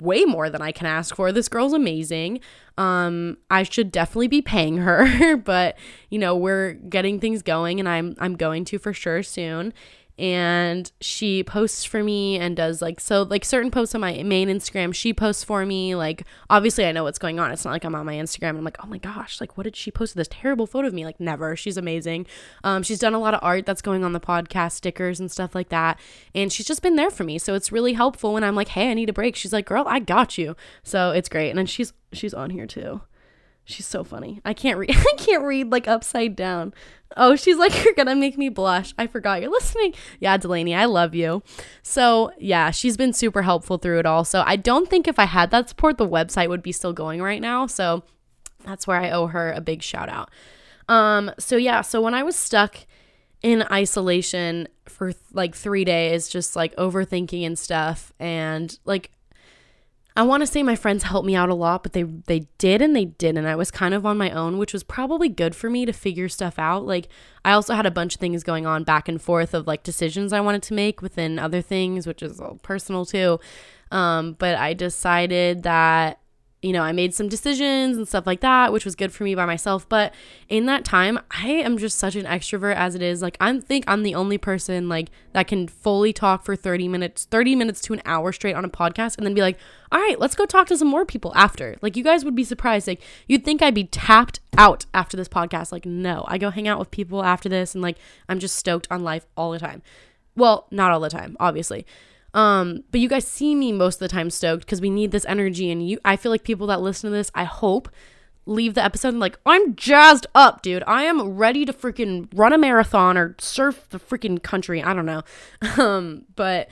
way 0.00 0.24
more 0.24 0.50
than 0.50 0.62
I 0.62 0.72
can 0.72 0.86
ask 0.86 1.14
for. 1.14 1.32
This 1.32 1.48
girl's 1.48 1.72
amazing. 1.72 2.40
Um, 2.76 3.38
I 3.50 3.62
should 3.62 3.90
definitely 3.90 4.28
be 4.28 4.42
paying 4.42 4.78
her, 4.78 5.36
but 5.44 5.76
you 6.10 6.18
know, 6.18 6.36
we're 6.36 6.74
getting 6.74 7.20
things 7.20 7.42
going 7.42 7.80
and 7.80 7.88
I'm 7.88 8.14
I'm 8.18 8.36
going 8.36 8.64
to 8.66 8.78
for 8.78 8.92
sure 8.92 9.22
soon 9.22 9.72
and 10.18 10.90
she 11.00 11.44
posts 11.44 11.84
for 11.84 12.02
me 12.02 12.38
and 12.38 12.56
does 12.56 12.82
like 12.82 12.98
so 12.98 13.22
like 13.22 13.44
certain 13.44 13.70
posts 13.70 13.94
on 13.94 14.00
my 14.00 14.22
main 14.24 14.48
Instagram 14.48 14.92
she 14.92 15.12
posts 15.14 15.44
for 15.44 15.64
me 15.64 15.94
like 15.94 16.24
obviously 16.50 16.84
I 16.86 16.92
know 16.92 17.04
what's 17.04 17.18
going 17.18 17.38
on. 17.38 17.52
It's 17.52 17.64
not 17.64 17.70
like 17.70 17.84
I'm 17.84 17.94
on 17.94 18.04
my 18.04 18.14
Instagram 18.14 18.50
and 18.50 18.58
I'm 18.58 18.64
like 18.64 18.78
oh 18.82 18.88
my 18.88 18.98
gosh 18.98 19.40
like 19.40 19.56
what 19.56 19.62
did 19.62 19.76
she 19.76 19.90
post 19.90 20.16
this 20.16 20.28
terrible 20.30 20.66
photo 20.66 20.88
of 20.88 20.94
me? 20.94 21.04
Like 21.04 21.20
never. 21.20 21.54
She's 21.54 21.76
amazing. 21.76 22.26
Um 22.64 22.82
she's 22.82 22.98
done 22.98 23.14
a 23.14 23.18
lot 23.18 23.34
of 23.34 23.40
art 23.42 23.64
that's 23.64 23.82
going 23.82 24.04
on 24.04 24.12
the 24.12 24.20
podcast 24.20 24.72
stickers 24.72 25.20
and 25.20 25.30
stuff 25.30 25.54
like 25.54 25.68
that 25.68 26.00
and 26.34 26.52
she's 26.52 26.66
just 26.66 26.82
been 26.82 26.96
there 26.96 27.10
for 27.10 27.24
me. 27.24 27.38
So 27.38 27.54
it's 27.54 27.70
really 27.70 27.92
helpful 27.92 28.34
when 28.34 28.42
I'm 28.42 28.56
like 28.56 28.68
hey 28.68 28.90
I 28.90 28.94
need 28.94 29.08
a 29.08 29.12
break. 29.12 29.36
She's 29.36 29.52
like 29.52 29.66
girl 29.66 29.84
I 29.86 30.00
got 30.00 30.36
you. 30.36 30.56
So 30.82 31.12
it's 31.12 31.28
great 31.28 31.50
and 31.50 31.58
then 31.58 31.66
she's 31.66 31.92
she's 32.12 32.34
on 32.34 32.50
here 32.50 32.66
too 32.66 33.02
She's 33.68 33.86
so 33.86 34.02
funny. 34.02 34.40
I 34.46 34.54
can't 34.54 34.78
read. 34.78 34.90
I 34.96 35.14
can't 35.18 35.44
read 35.44 35.70
like 35.70 35.86
upside 35.86 36.34
down. 36.34 36.72
Oh, 37.18 37.36
she's 37.36 37.58
like, 37.58 37.84
you're 37.84 37.92
gonna 37.92 38.16
make 38.16 38.38
me 38.38 38.48
blush. 38.48 38.94
I 38.96 39.06
forgot 39.06 39.42
you're 39.42 39.50
listening. 39.50 39.92
Yeah, 40.20 40.38
Delaney, 40.38 40.74
I 40.74 40.86
love 40.86 41.14
you. 41.14 41.42
So 41.82 42.32
yeah, 42.38 42.70
she's 42.70 42.96
been 42.96 43.12
super 43.12 43.42
helpful 43.42 43.76
through 43.76 43.98
it 43.98 44.06
all. 44.06 44.24
So 44.24 44.42
I 44.46 44.56
don't 44.56 44.88
think 44.88 45.06
if 45.06 45.18
I 45.18 45.26
had 45.26 45.50
that 45.50 45.68
support, 45.68 45.98
the 45.98 46.08
website 46.08 46.48
would 46.48 46.62
be 46.62 46.72
still 46.72 46.94
going 46.94 47.20
right 47.20 47.42
now. 47.42 47.66
So 47.66 48.04
that's 48.64 48.86
where 48.86 48.98
I 48.98 49.10
owe 49.10 49.26
her 49.26 49.52
a 49.52 49.60
big 49.60 49.82
shout 49.82 50.08
out. 50.08 50.30
Um, 50.88 51.30
so 51.38 51.56
yeah, 51.56 51.82
so 51.82 52.00
when 52.00 52.14
I 52.14 52.22
was 52.22 52.36
stuck 52.36 52.86
in 53.42 53.64
isolation 53.70 54.66
for 54.86 55.12
like 55.34 55.54
three 55.54 55.84
days, 55.84 56.26
just 56.28 56.56
like 56.56 56.74
overthinking 56.76 57.44
and 57.44 57.58
stuff, 57.58 58.14
and 58.18 58.78
like 58.86 59.10
I 60.18 60.22
want 60.22 60.40
to 60.40 60.48
say 60.48 60.64
my 60.64 60.74
friends 60.74 61.04
helped 61.04 61.28
me 61.28 61.36
out 61.36 61.48
a 61.48 61.54
lot, 61.54 61.84
but 61.84 61.92
they 61.92 62.02
they 62.02 62.48
did 62.58 62.82
and 62.82 62.94
they 62.94 63.04
didn't. 63.04 63.46
I 63.46 63.54
was 63.54 63.70
kind 63.70 63.94
of 63.94 64.04
on 64.04 64.18
my 64.18 64.32
own, 64.32 64.58
which 64.58 64.72
was 64.72 64.82
probably 64.82 65.28
good 65.28 65.54
for 65.54 65.70
me 65.70 65.86
to 65.86 65.92
figure 65.92 66.28
stuff 66.28 66.58
out. 66.58 66.84
Like 66.84 67.06
I 67.44 67.52
also 67.52 67.72
had 67.74 67.86
a 67.86 67.90
bunch 67.92 68.16
of 68.16 68.20
things 68.20 68.42
going 68.42 68.66
on 68.66 68.82
back 68.82 69.08
and 69.08 69.22
forth 69.22 69.54
of 69.54 69.68
like 69.68 69.84
decisions 69.84 70.32
I 70.32 70.40
wanted 70.40 70.64
to 70.64 70.74
make 70.74 71.02
within 71.02 71.38
other 71.38 71.62
things, 71.62 72.04
which 72.04 72.20
is 72.20 72.40
all 72.40 72.58
personal 72.64 73.06
too. 73.06 73.38
Um, 73.92 74.32
but 74.32 74.56
I 74.56 74.74
decided 74.74 75.62
that 75.62 76.18
you 76.60 76.72
know, 76.72 76.82
I 76.82 76.90
made 76.90 77.14
some 77.14 77.28
decisions 77.28 77.96
and 77.96 78.08
stuff 78.08 78.26
like 78.26 78.40
that, 78.40 78.72
which 78.72 78.84
was 78.84 78.96
good 78.96 79.12
for 79.12 79.22
me 79.22 79.36
by 79.36 79.46
myself. 79.46 79.88
But 79.88 80.12
in 80.48 80.66
that 80.66 80.84
time, 80.84 81.20
I 81.30 81.50
am 81.50 81.78
just 81.78 81.98
such 81.98 82.16
an 82.16 82.24
extrovert 82.24 82.74
as 82.74 82.96
it 82.96 83.02
is. 83.02 83.22
Like, 83.22 83.36
I 83.38 83.60
think 83.60 83.84
I'm 83.86 84.02
the 84.02 84.16
only 84.16 84.38
person 84.38 84.88
like 84.88 85.10
that 85.34 85.46
can 85.46 85.68
fully 85.68 86.12
talk 86.12 86.44
for 86.44 86.56
30 86.56 86.88
minutes, 86.88 87.26
30 87.26 87.54
minutes 87.54 87.80
to 87.82 87.92
an 87.92 88.02
hour 88.04 88.32
straight 88.32 88.56
on 88.56 88.64
a 88.64 88.68
podcast 88.68 89.16
and 89.16 89.24
then 89.24 89.34
be 89.34 89.40
like, 89.40 89.56
all 89.92 90.00
right, 90.00 90.18
let's 90.18 90.34
go 90.34 90.46
talk 90.46 90.66
to 90.68 90.76
some 90.76 90.88
more 90.88 91.06
people 91.06 91.32
after. 91.36 91.76
Like, 91.80 91.96
you 91.96 92.02
guys 92.02 92.24
would 92.24 92.34
be 92.34 92.44
surprised. 92.44 92.88
Like, 92.88 93.02
you'd 93.28 93.44
think 93.44 93.62
I'd 93.62 93.74
be 93.74 93.84
tapped 93.84 94.40
out 94.56 94.84
after 94.92 95.16
this 95.16 95.28
podcast. 95.28 95.70
Like, 95.70 95.86
no, 95.86 96.24
I 96.26 96.38
go 96.38 96.50
hang 96.50 96.66
out 96.66 96.80
with 96.80 96.90
people 96.90 97.22
after 97.22 97.48
this 97.48 97.74
and 97.74 97.82
like, 97.82 97.98
I'm 98.28 98.40
just 98.40 98.56
stoked 98.56 98.88
on 98.90 99.04
life 99.04 99.26
all 99.36 99.52
the 99.52 99.60
time. 99.60 99.80
Well, 100.34 100.66
not 100.72 100.90
all 100.90 101.00
the 101.00 101.08
time, 101.08 101.36
obviously. 101.38 101.86
Um, 102.34 102.84
but 102.90 103.00
you 103.00 103.08
guys 103.08 103.26
see 103.26 103.54
me 103.54 103.72
most 103.72 103.96
of 103.96 104.00
the 104.00 104.08
time 104.08 104.30
stoked 104.30 104.64
because 104.64 104.80
we 104.80 104.90
need 104.90 105.10
this 105.10 105.24
energy. 105.26 105.70
And 105.70 105.86
you, 105.88 105.98
I 106.04 106.16
feel 106.16 106.30
like 106.30 106.44
people 106.44 106.66
that 106.68 106.80
listen 106.80 107.10
to 107.10 107.16
this, 107.16 107.30
I 107.34 107.44
hope, 107.44 107.88
leave 108.46 108.74
the 108.74 108.82
episode 108.84 109.14
like, 109.14 109.38
I'm 109.46 109.74
jazzed 109.76 110.26
up, 110.34 110.62
dude. 110.62 110.82
I 110.86 111.04
am 111.04 111.36
ready 111.36 111.64
to 111.64 111.72
freaking 111.72 112.28
run 112.34 112.52
a 112.52 112.58
marathon 112.58 113.16
or 113.16 113.36
surf 113.38 113.86
the 113.90 114.00
freaking 114.00 114.42
country. 114.42 114.82
I 114.82 114.94
don't 114.94 115.06
know. 115.06 115.22
Um, 115.78 116.24
but 116.34 116.68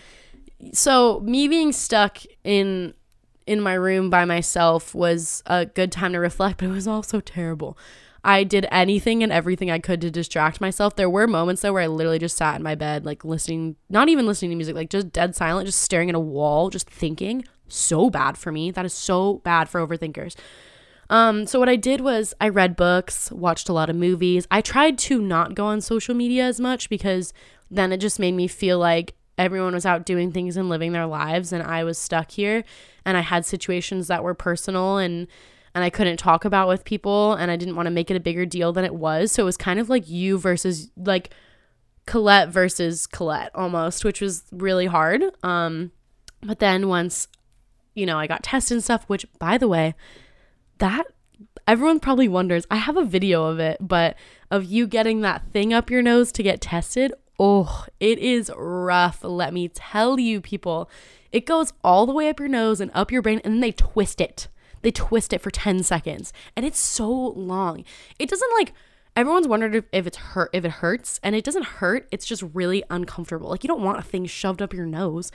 so 0.73 1.21
me 1.21 1.49
being 1.49 1.71
stuck 1.71 2.19
in 2.43 2.95
in 3.47 3.61
my 3.61 3.75
room 3.75 4.11
by 4.11 4.25
myself 4.25 4.95
was 4.95 5.43
a 5.47 5.67
good 5.67 5.93
time 5.93 6.13
to 6.13 6.19
reflect, 6.19 6.59
but 6.59 6.67
it 6.67 6.73
was 6.73 6.89
also 6.89 7.21
terrible. 7.21 7.79
I 8.27 8.43
did 8.43 8.67
anything 8.73 9.23
and 9.23 9.31
everything 9.31 9.71
I 9.71 9.79
could 9.79 10.01
to 10.01 10.11
distract 10.11 10.61
myself. 10.61 10.97
There 10.97 11.09
were 11.09 11.29
moments 11.29 11.63
though 11.63 11.73
where 11.73 11.83
I 11.85 11.87
literally 11.87 12.19
just 12.19 12.37
sat 12.37 12.57
in 12.57 12.63
my 12.65 12.75
bed, 12.75 13.07
like 13.07 13.25
listening, 13.25 13.77
not 13.89 14.09
even 14.09 14.27
listening 14.27 14.51
to 14.51 14.57
music, 14.57 14.75
like 14.75 14.91
just 14.91 15.13
dead 15.13 15.37
silent, 15.37 15.67
just 15.67 15.81
staring 15.81 16.09
at 16.09 16.17
a 16.17 16.21
wall, 16.21 16.69
just 16.69 16.91
thinking. 16.91 17.45
So 17.69 18.11
bad 18.11 18.37
for 18.37 18.51
me. 18.51 18.73
That 18.73 18.85
is 18.85 18.93
so 18.93 19.35
bad 19.45 19.69
for 19.69 19.81
overthinkers. 19.87 20.35
Um, 21.09 21.47
so 21.47 21.61
what 21.61 21.69
I 21.69 21.77
did 21.77 22.01
was 22.01 22.35
I 22.41 22.49
read 22.49 22.75
books, 22.75 23.31
watched 23.31 23.69
a 23.69 23.73
lot 23.73 23.89
of 23.89 23.95
movies. 23.95 24.49
I 24.51 24.61
tried 24.61 24.99
to 24.99 25.23
not 25.23 25.55
go 25.55 25.67
on 25.67 25.81
social 25.81 26.15
media 26.15 26.47
as 26.47 26.59
much 26.59 26.91
because 26.91 27.33
then 27.71 27.93
it 27.93 27.99
just 27.99 28.19
made 28.19 28.35
me 28.35 28.49
feel 28.49 28.81
like 28.81 29.15
everyone 29.39 29.75
was 29.75 29.87
out 29.87 30.05
doing 30.05 30.33
things 30.33 30.57
and 30.57 30.69
living 30.69 30.91
their 30.91 31.07
lives 31.07 31.53
and 31.53 31.63
I 31.63 31.85
was 31.85 31.97
stuck 31.97 32.33
here 32.33 32.65
and 33.05 33.17
I 33.17 33.21
had 33.21 33.47
situations 33.47 34.09
that 34.09 34.25
were 34.25 34.35
personal 34.35 34.97
and 34.97 35.29
and 35.77 35.85
I 35.85 35.91
couldn't 35.91 36.17
talk 36.17 36.47
about 36.47 36.69
with 36.69 36.87
people 36.87 37.35
and 37.35 37.51
I 37.51 37.57
didn't 37.57 37.77
want 37.77 37.85
to 37.85 37.91
make 37.91 38.11
it 38.11 38.17
a 38.17 38.21
bigger 38.21 38.47
deal 38.47 38.73
than 38.73 38.87
it 38.87 38.95
was. 38.95 39.31
So 39.31 39.43
it 39.43 39.45
was 39.45 39.59
kind 39.59 39.79
of 39.79 39.91
like 39.91 40.09
you 40.09 40.39
versus 40.39 40.91
like 40.97 41.35
Kolette 42.07 42.49
versus 42.49 43.07
Kolette 43.07 43.51
almost, 43.55 44.03
which 44.03 44.23
was 44.23 44.45
really 44.51 44.87
hard. 44.87 45.23
Um 45.43 45.93
but 46.43 46.61
then 46.61 46.89
once 46.89 47.29
you 47.95 48.07
know, 48.07 48.19
I 48.19 48.27
got 48.27 48.43
tested 48.43 48.77
and 48.77 48.85
stuff, 48.85 49.05
which 49.07 49.27
by 49.39 49.59
the 49.59 49.69
way, 49.69 49.95
that 50.79 51.09
everyone 51.67 52.01
probably 52.01 52.27
wonders. 52.27 52.67
I 52.71 52.77
have 52.77 52.97
a 52.97 53.05
video 53.05 53.45
of 53.45 53.59
it, 53.59 53.77
but 53.79 54.17
of 54.51 54.65
you 54.65 54.87
getting 54.87 55.21
that 55.21 55.53
thing 55.53 55.75
up 55.75 55.91
your 55.91 56.01
nose 56.01 56.33
to 56.33 56.43
get 56.43 56.63
tested. 56.63 57.13
Oh, 57.39 57.85
it 58.01 58.19
is 58.19 58.51
rough, 58.57 59.23
let 59.23 59.53
me 59.53 59.69
tell 59.69 60.19
you 60.19 60.41
people. 60.41 60.89
It 61.33 61.45
goes 61.45 61.75
all 61.85 62.07
the 62.07 62.15
way 62.15 62.31
up 62.31 62.41
your 62.41 62.49
nose 62.49 62.81
and 62.81 62.91
up 62.95 63.13
your 63.13 63.21
brain 63.21 63.43
and 63.45 63.53
then 63.53 63.61
they 63.61 63.73
twist 63.73 64.23
it 64.23 64.49
they 64.83 64.91
twist 64.91 65.33
it 65.33 65.41
for 65.41 65.51
10 65.51 65.83
seconds 65.83 66.33
and 66.57 66.65
it's 66.65 66.79
so 66.79 67.11
long. 67.11 67.85
It 68.19 68.29
doesn't 68.29 68.51
like 68.59 68.73
everyone's 69.15 69.49
wondered 69.49 69.75
if, 69.75 69.85
if 69.93 70.07
it's 70.07 70.17
hurt 70.17 70.51
if 70.53 70.65
it 70.65 70.71
hurts 70.71 71.19
and 71.23 71.35
it 71.35 71.45
doesn't 71.45 71.65
hurt, 71.65 72.07
it's 72.13 72.27
just 72.27 72.43
really 72.55 72.85
uncomfortable. 72.91 73.49
Like 73.49 73.65
you 73.65 73.69
don't 73.69 73.83
want 73.83 73.99
a 73.99 74.03
thing 74.03 74.27
shoved 74.27 74.63
up 74.63 74.73
your 74.73 74.87
nose. 74.87 75.33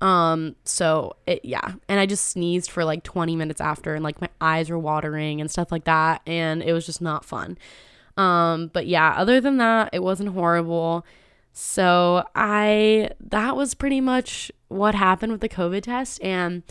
Um 0.00 0.56
so 0.64 1.16
it 1.26 1.44
yeah, 1.44 1.74
and 1.88 2.00
I 2.00 2.06
just 2.06 2.26
sneezed 2.26 2.70
for 2.70 2.84
like 2.84 3.02
20 3.02 3.36
minutes 3.36 3.60
after 3.60 3.94
and 3.94 4.04
like 4.04 4.20
my 4.20 4.28
eyes 4.40 4.70
were 4.70 4.78
watering 4.78 5.40
and 5.40 5.50
stuff 5.50 5.72
like 5.72 5.84
that 5.84 6.22
and 6.26 6.62
it 6.62 6.72
was 6.72 6.86
just 6.86 7.00
not 7.00 7.24
fun. 7.24 7.58
Um 8.16 8.70
but 8.72 8.86
yeah, 8.86 9.14
other 9.16 9.40
than 9.40 9.56
that, 9.58 9.90
it 9.92 10.02
wasn't 10.02 10.30
horrible. 10.30 11.06
So 11.52 12.26
I 12.34 13.10
that 13.20 13.56
was 13.56 13.74
pretty 13.74 14.00
much 14.00 14.50
what 14.68 14.94
happened 14.94 15.32
with 15.32 15.40
the 15.40 15.48
COVID 15.48 15.82
test 15.82 16.22
and 16.22 16.62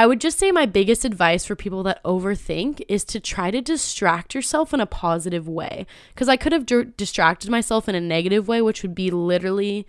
I 0.00 0.06
would 0.06 0.18
just 0.18 0.38
say 0.38 0.50
my 0.50 0.64
biggest 0.64 1.04
advice 1.04 1.44
for 1.44 1.54
people 1.54 1.82
that 1.82 2.02
overthink 2.04 2.80
is 2.88 3.04
to 3.04 3.20
try 3.20 3.50
to 3.50 3.60
distract 3.60 4.34
yourself 4.34 4.72
in 4.72 4.80
a 4.80 4.86
positive 4.86 5.46
way. 5.46 5.86
Because 6.14 6.26
I 6.26 6.38
could 6.38 6.52
have 6.52 6.64
d- 6.64 6.86
distracted 6.96 7.50
myself 7.50 7.86
in 7.86 7.94
a 7.94 8.00
negative 8.00 8.48
way, 8.48 8.62
which 8.62 8.80
would 8.80 8.94
be 8.94 9.10
literally 9.10 9.86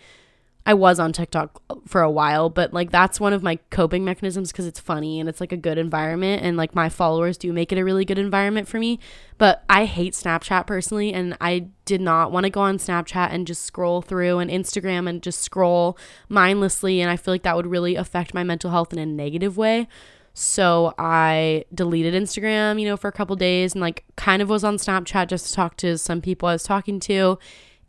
I 0.64 0.76
was 0.76 1.00
on 1.00 1.12
TikTok 1.12 1.60
for 1.88 2.02
a 2.02 2.12
while, 2.12 2.50
but 2.50 2.72
like 2.72 2.92
that's 2.92 3.20
one 3.20 3.34
of 3.34 3.42
my 3.42 3.58
coping 3.72 4.06
mechanisms 4.06 4.52
because 4.52 4.68
it's 4.68 4.80
funny 4.80 5.20
and 5.20 5.28
it's 5.28 5.42
like 5.42 5.52
a 5.52 5.58
good 5.58 5.80
environment. 5.80 6.44
And 6.44 6.56
like 6.56 6.76
my 6.76 6.88
followers 6.88 7.36
do 7.38 7.52
make 7.52 7.72
it 7.72 7.80
a 7.80 7.84
really 7.84 8.06
good 8.06 8.20
environment 8.20 8.68
for 8.68 8.78
me. 8.78 9.00
But 9.40 9.64
I 9.68 9.86
hate 9.86 10.14
Snapchat 10.14 10.68
personally. 10.68 11.14
And 11.14 11.36
I 11.42 11.70
did 11.86 12.00
not 12.00 12.32
want 12.32 12.44
to 12.44 12.52
go 12.52 12.62
on 12.62 12.78
Snapchat 12.78 13.30
and 13.32 13.48
just 13.48 13.64
scroll 13.64 14.04
through 14.04 14.38
and 14.38 14.52
Instagram 14.52 15.10
and 15.10 15.24
just 15.24 15.42
scroll 15.42 15.98
mindlessly. 16.30 17.02
And 17.02 17.10
I 17.10 17.16
feel 17.16 17.34
like 17.34 17.44
that 17.44 17.56
would 17.56 17.68
really 17.68 17.96
affect 17.96 18.36
my 18.36 18.44
mental 18.44 18.70
health 18.70 18.94
in 18.94 19.00
a 19.00 19.06
negative 19.06 19.58
way. 19.58 19.88
So 20.36 20.94
I 21.00 21.66
deleted 21.74 22.14
Instagram, 22.14 22.80
you 22.80 22.88
know, 22.88 22.98
for 22.98 23.08
a 23.08 23.12
couple 23.12 23.36
days 23.36 23.74
and 23.74 23.82
like 23.82 24.06
kind 24.16 24.44
of 24.44 24.50
was 24.50 24.64
on 24.64 24.78
Snapchat 24.78 25.28
just 25.28 25.48
to 25.48 25.54
talk 25.54 25.76
to 25.78 25.98
some 25.98 26.22
people 26.22 26.48
I 26.48 26.54
was 26.54 26.64
talking 26.64 27.00
to 27.02 27.40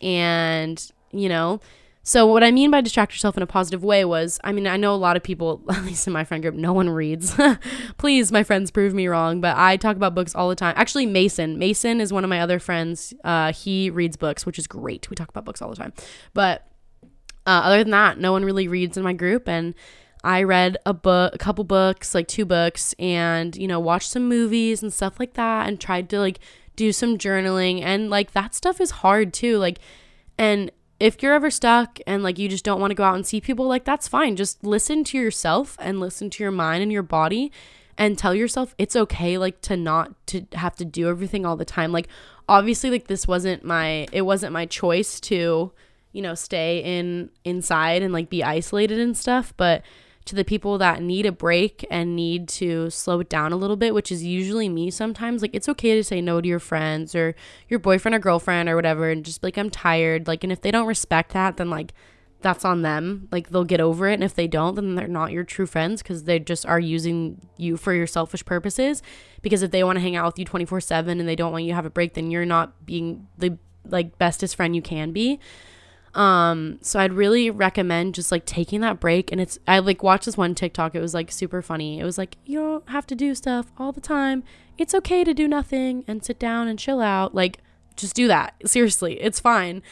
And, 0.01 0.91
you 1.13 1.29
know, 1.29 1.61
so 2.03 2.27
what 2.27 2.43
I 2.43 2.51
mean 2.51 2.71
by 2.71 2.81
distract 2.81 3.12
yourself 3.12 3.37
in 3.37 3.43
a 3.43 3.47
positive 3.47 3.85
way 3.85 4.05
was, 4.05 4.41
I 4.43 4.53
mean, 4.53 4.67
I 4.67 4.77
know 4.77 4.95
a 4.95 4.97
lot 4.97 5.17
of 5.17 5.23
people, 5.23 5.62
at 5.71 5.85
least 5.85 6.07
in 6.07 6.12
my 6.12 6.25
friend 6.25 6.43
group, 6.43 6.55
no 6.55 6.73
one 6.73 6.91
reads. 6.91 7.37
Please, 7.99 8.33
my 8.33 8.43
friends, 8.43 8.71
prove 8.71 8.93
me 8.93 9.07
wrong. 9.07 9.41
But 9.41 9.57
I 9.57 9.77
talk 9.77 9.97
about 9.97 10.15
books 10.15 10.35
all 10.35 10.49
the 10.49 10.57
time. 10.57 10.75
Actually, 10.77 11.07
Mason, 11.07 11.59
Mason 11.59 12.01
is 12.01 12.12
one 12.12 12.25
of 12.25 12.31
my 12.31 12.41
other 12.41 12.59
friends. 12.59 13.15
Uh, 13.23 13.53
he 13.53 13.91
reads 13.91 14.17
books, 14.17 14.45
which 14.45 14.59
is 14.59 14.67
great. 14.67 15.09
We 15.11 15.17
talk 15.17 15.29
about 15.29 15.45
books 15.45 15.62
all 15.62 15.71
the 15.71 15.77
time. 15.77 15.93
But 16.35 16.67
uh, 17.47 17.62
other 17.65 17.79
than 17.79 17.91
that, 17.91 18.19
no 18.19 18.33
one 18.33 18.45
really 18.45 18.69
reads 18.69 18.97
in 18.97 19.03
my 19.03 19.12
group, 19.12 19.49
and 19.49 19.75
I 20.25 20.45
read 20.45 20.77
a 20.87 20.95
book, 20.95 21.35
a 21.35 21.38
couple 21.38 21.65
books, 21.65 22.15
like 22.15 22.29
two 22.29 22.45
books, 22.45 22.95
and 22.99 23.57
you 23.57 23.67
know, 23.67 23.81
watched 23.81 24.11
some 24.11 24.29
movies 24.29 24.83
and 24.83 24.93
stuff 24.93 25.19
like 25.19 25.35
that, 25.35 25.69
and 25.69 25.81
tried 25.81 26.09
to 26.11 26.21
like 26.21 26.38
do 26.77 26.93
some 26.93 27.19
journaling, 27.19 27.83
and 27.83 28.11
like 28.11 28.33
that 28.33 28.55
stuff 28.55 28.81
is 28.81 28.91
hard 28.91 29.33
too. 29.33 29.59
Like, 29.59 29.79
and 30.38 30.71
if 31.03 31.21
you're 31.21 31.35
ever 31.35 31.51
stuck 31.51 31.99
and 32.07 32.23
like 32.23 32.38
you 32.38 32.49
just 32.49 32.65
don't 32.65 32.81
want 32.81 32.93
to 32.93 32.95
go 32.95 33.03
out 33.03 33.17
and 33.17 33.27
see 33.27 33.41
people, 33.41 33.67
like 33.67 33.85
that's 33.85 34.07
fine. 34.07 34.37
Just 34.37 34.62
listen 34.62 35.03
to 35.03 35.19
yourself 35.19 35.77
and 35.81 35.99
listen 35.99 36.31
to 36.31 36.45
your 36.45 36.53
mind 36.53 36.81
and 36.81 36.93
your 36.93 37.03
body 37.03 37.51
and 37.99 38.17
tell 38.17 38.33
yourself 38.33 38.73
it's 38.79 38.95
okay 38.95 39.37
like 39.37 39.61
to 39.62 39.77
not 39.77 40.15
to 40.29 40.47
have 40.53 40.77
to 40.77 40.85
do 40.85 41.09
everything 41.09 41.45
all 41.45 41.57
the 41.57 41.65
time. 41.65 41.91
Like 41.91 42.07
obviously 42.49 42.88
like 42.88 43.09
this 43.09 43.27
wasn't 43.27 43.65
my 43.65 44.07
it 44.12 44.23
wasn't 44.23 44.53
my 44.53 44.65
choice 44.65 45.19
to, 45.23 45.73
you 46.12 46.23
know, 46.23 46.37
stay 46.37 46.79
in 46.79 47.31
inside 47.45 48.03
and 48.03 48.12
like 48.12 48.31
be 48.31 48.45
isolated 48.45 49.01
and 49.01 49.19
stuff, 49.19 49.53
but 49.57 49.83
to 50.25 50.35
the 50.35 50.45
people 50.45 50.79
that 50.79 51.03
need 51.03 51.27
a 51.27 51.33
break 51.33 51.85
and 51.91 52.15
need 52.15 52.49
to 52.49 52.91
slow 52.91 53.21
it 53.21 53.29
down 53.29 53.53
a 53.53 53.57
little 53.57 53.77
bit, 53.77 53.95
which 53.95 54.13
is 54.13 54.23
usually 54.23 54.69
me 54.69 54.91
sometimes. 54.91 55.43
Like, 55.43 55.55
it's 55.55 55.69
okay 55.69 55.95
to 55.97 56.05
say 56.05 56.21
no 56.21 56.41
to 56.41 56.49
your 56.49 56.61
friends 56.61 57.15
or 57.15 57.35
your 57.69 57.81
boyfriend 57.81 58.15
or 58.15 58.19
girlfriend 58.19 58.69
or 58.69 58.77
whatever, 58.77 59.11
and 59.11 59.25
just 59.25 59.43
like, 59.43 59.57
I'm 59.57 59.71
tired. 59.71 60.29
Like, 60.29 60.45
and 60.45 60.53
if 60.53 60.61
they 60.61 60.71
don't 60.71 60.87
respect 60.87 61.33
that, 61.33 61.57
then 61.57 61.71
like, 61.71 61.93
that's 62.41 62.65
on 62.65 62.83
them. 62.83 63.29
Like, 63.33 63.51
they'll 63.51 63.65
get 63.65 63.81
over 63.81 64.09
it. 64.09 64.15
And 64.15 64.25
if 64.25 64.35
they 64.35 64.49
don't, 64.49 64.75
then 64.75 64.95
they're 64.95 65.09
not 65.09 65.33
your 65.33 65.45
true 65.45 65.67
friends 65.67 66.03
because 66.03 66.25
they 66.25 66.39
just 66.39 66.67
are 66.67 66.81
using 66.81 67.41
you 67.57 67.77
for 67.77 67.93
your 67.93 68.07
selfish 68.07 68.45
purposes. 68.45 69.03
Because 69.43 69.63
if 69.63 69.71
they 69.71 69.85
want 69.85 69.97
to 69.97 70.01
hang 70.01 70.17
out 70.17 70.27
with 70.27 70.39
you 70.39 70.45
24 70.45 70.81
7 70.81 71.21
and 71.21 71.29
they 71.29 71.37
don't 71.37 71.53
want 71.53 71.65
you 71.65 71.71
to 71.71 71.77
have 71.77 71.87
a 71.87 71.91
break, 71.91 72.15
then 72.15 72.31
you're 72.31 72.45
not 72.45 72.85
being 72.85 73.29
the 73.39 73.59
like 73.89 74.19
bestest 74.19 74.57
friend 74.57 74.77
you 74.77 74.83
can 74.83 75.13
be. 75.13 75.41
Um, 76.14 76.79
so 76.83 77.01
I'd 77.01 77.12
really 77.12 77.51
recommend 77.51 78.14
just 78.14 78.31
like 78.31 78.44
taking 78.44 78.81
that 78.83 79.01
break. 79.01 79.33
And 79.33 79.40
it's, 79.40 79.59
I 79.66 79.79
like 79.79 80.03
watched 80.03 80.27
this 80.27 80.37
one 80.37 80.55
TikTok. 80.55 80.94
It 80.94 81.01
was 81.01 81.14
like 81.14 81.33
super 81.33 81.62
funny. 81.62 81.98
It 81.98 82.05
was 82.05 82.18
like, 82.18 82.37
you 82.44 82.59
don't 82.59 82.88
have 82.90 83.07
to 83.09 83.14
do 83.14 83.35
stuff 83.35 83.72
all 83.79 83.92
the 83.92 84.01
time. 84.01 84.44
It's 84.77 84.94
okay 84.94 85.25
to 85.25 85.33
do 85.33 85.48
nothing 85.48 86.05
and 86.07 86.25
sit 86.25 86.38
down 86.38 86.68
and 86.68 86.79
chill 86.79 87.01
out. 87.01 87.35
Like, 87.35 87.59
just 87.96 88.14
do 88.14 88.29
that. 88.29 88.55
Seriously, 88.66 89.20
it's 89.20 89.40
fine. 89.40 89.83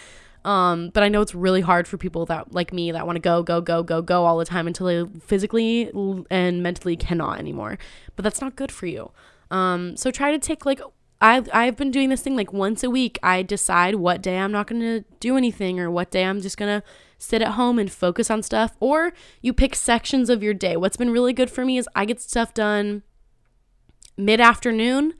Um, 0.44 0.90
but 0.94 1.02
I 1.02 1.09
know 1.09 1.20
it's 1.20 1.35
really 1.35 1.61
hard 1.61 1.87
for 1.87 1.98
people 1.98 2.24
that 2.26 2.52
like 2.52 2.72
me 2.72 2.92
that 2.92 3.06
want 3.06 3.16
to 3.16 3.20
go, 3.20 3.42
go, 3.42 3.61
go, 3.61 3.83
go, 3.83 4.00
go 4.00 4.24
all 4.24 4.38
the 4.38 4.44
time 4.46 4.66
until 4.66 4.87
they 4.87 5.20
physically 5.20 5.90
and 6.30 6.62
mentally 6.62 6.96
cannot 6.96 7.38
anymore. 7.38 7.78
But 8.16 8.22
that's 8.22 8.40
not 8.40 8.56
good 8.56 8.72
for 8.72 8.87
you. 8.87 9.11
Um, 9.50 9.96
so 9.96 10.11
try 10.11 10.33
to 10.33 10.38
take 10.38 10.64
like 10.64 10.80
I've 11.20 11.48
I've 11.52 11.76
been 11.76 11.90
doing 11.90 12.09
this 12.09 12.22
thing 12.22 12.37
like 12.37 12.52
once 12.52 12.83
a 12.83 12.90
week. 12.90 13.18
I 13.22 13.42
decide 13.42 13.96
what 13.96 14.22
day 14.22 14.38
I'm 14.38 14.52
not 14.52 14.66
going 14.66 14.80
to 14.80 15.04
do 15.20 15.37
anything 15.37 15.78
or 15.78 15.90
what 15.90 16.11
day 16.11 16.24
I'm 16.24 16.40
just 16.40 16.56
going 16.56 16.80
to 16.80 16.87
sit 17.18 17.42
at 17.42 17.52
home 17.52 17.78
and 17.78 17.92
focus 17.92 18.30
on 18.30 18.42
stuff 18.42 18.76
or 18.80 19.12
you 19.42 19.52
pick 19.52 19.74
sections 19.74 20.30
of 20.30 20.42
your 20.42 20.54
day. 20.54 20.76
What's 20.76 20.96
been 20.96 21.11
really 21.11 21.35
good 21.35 21.50
for 21.50 21.64
me 21.64 21.76
is 21.76 21.88
I 21.94 22.06
get 22.06 22.20
stuff 22.20 22.54
done 22.54 23.02
mid-afternoon 24.16 25.14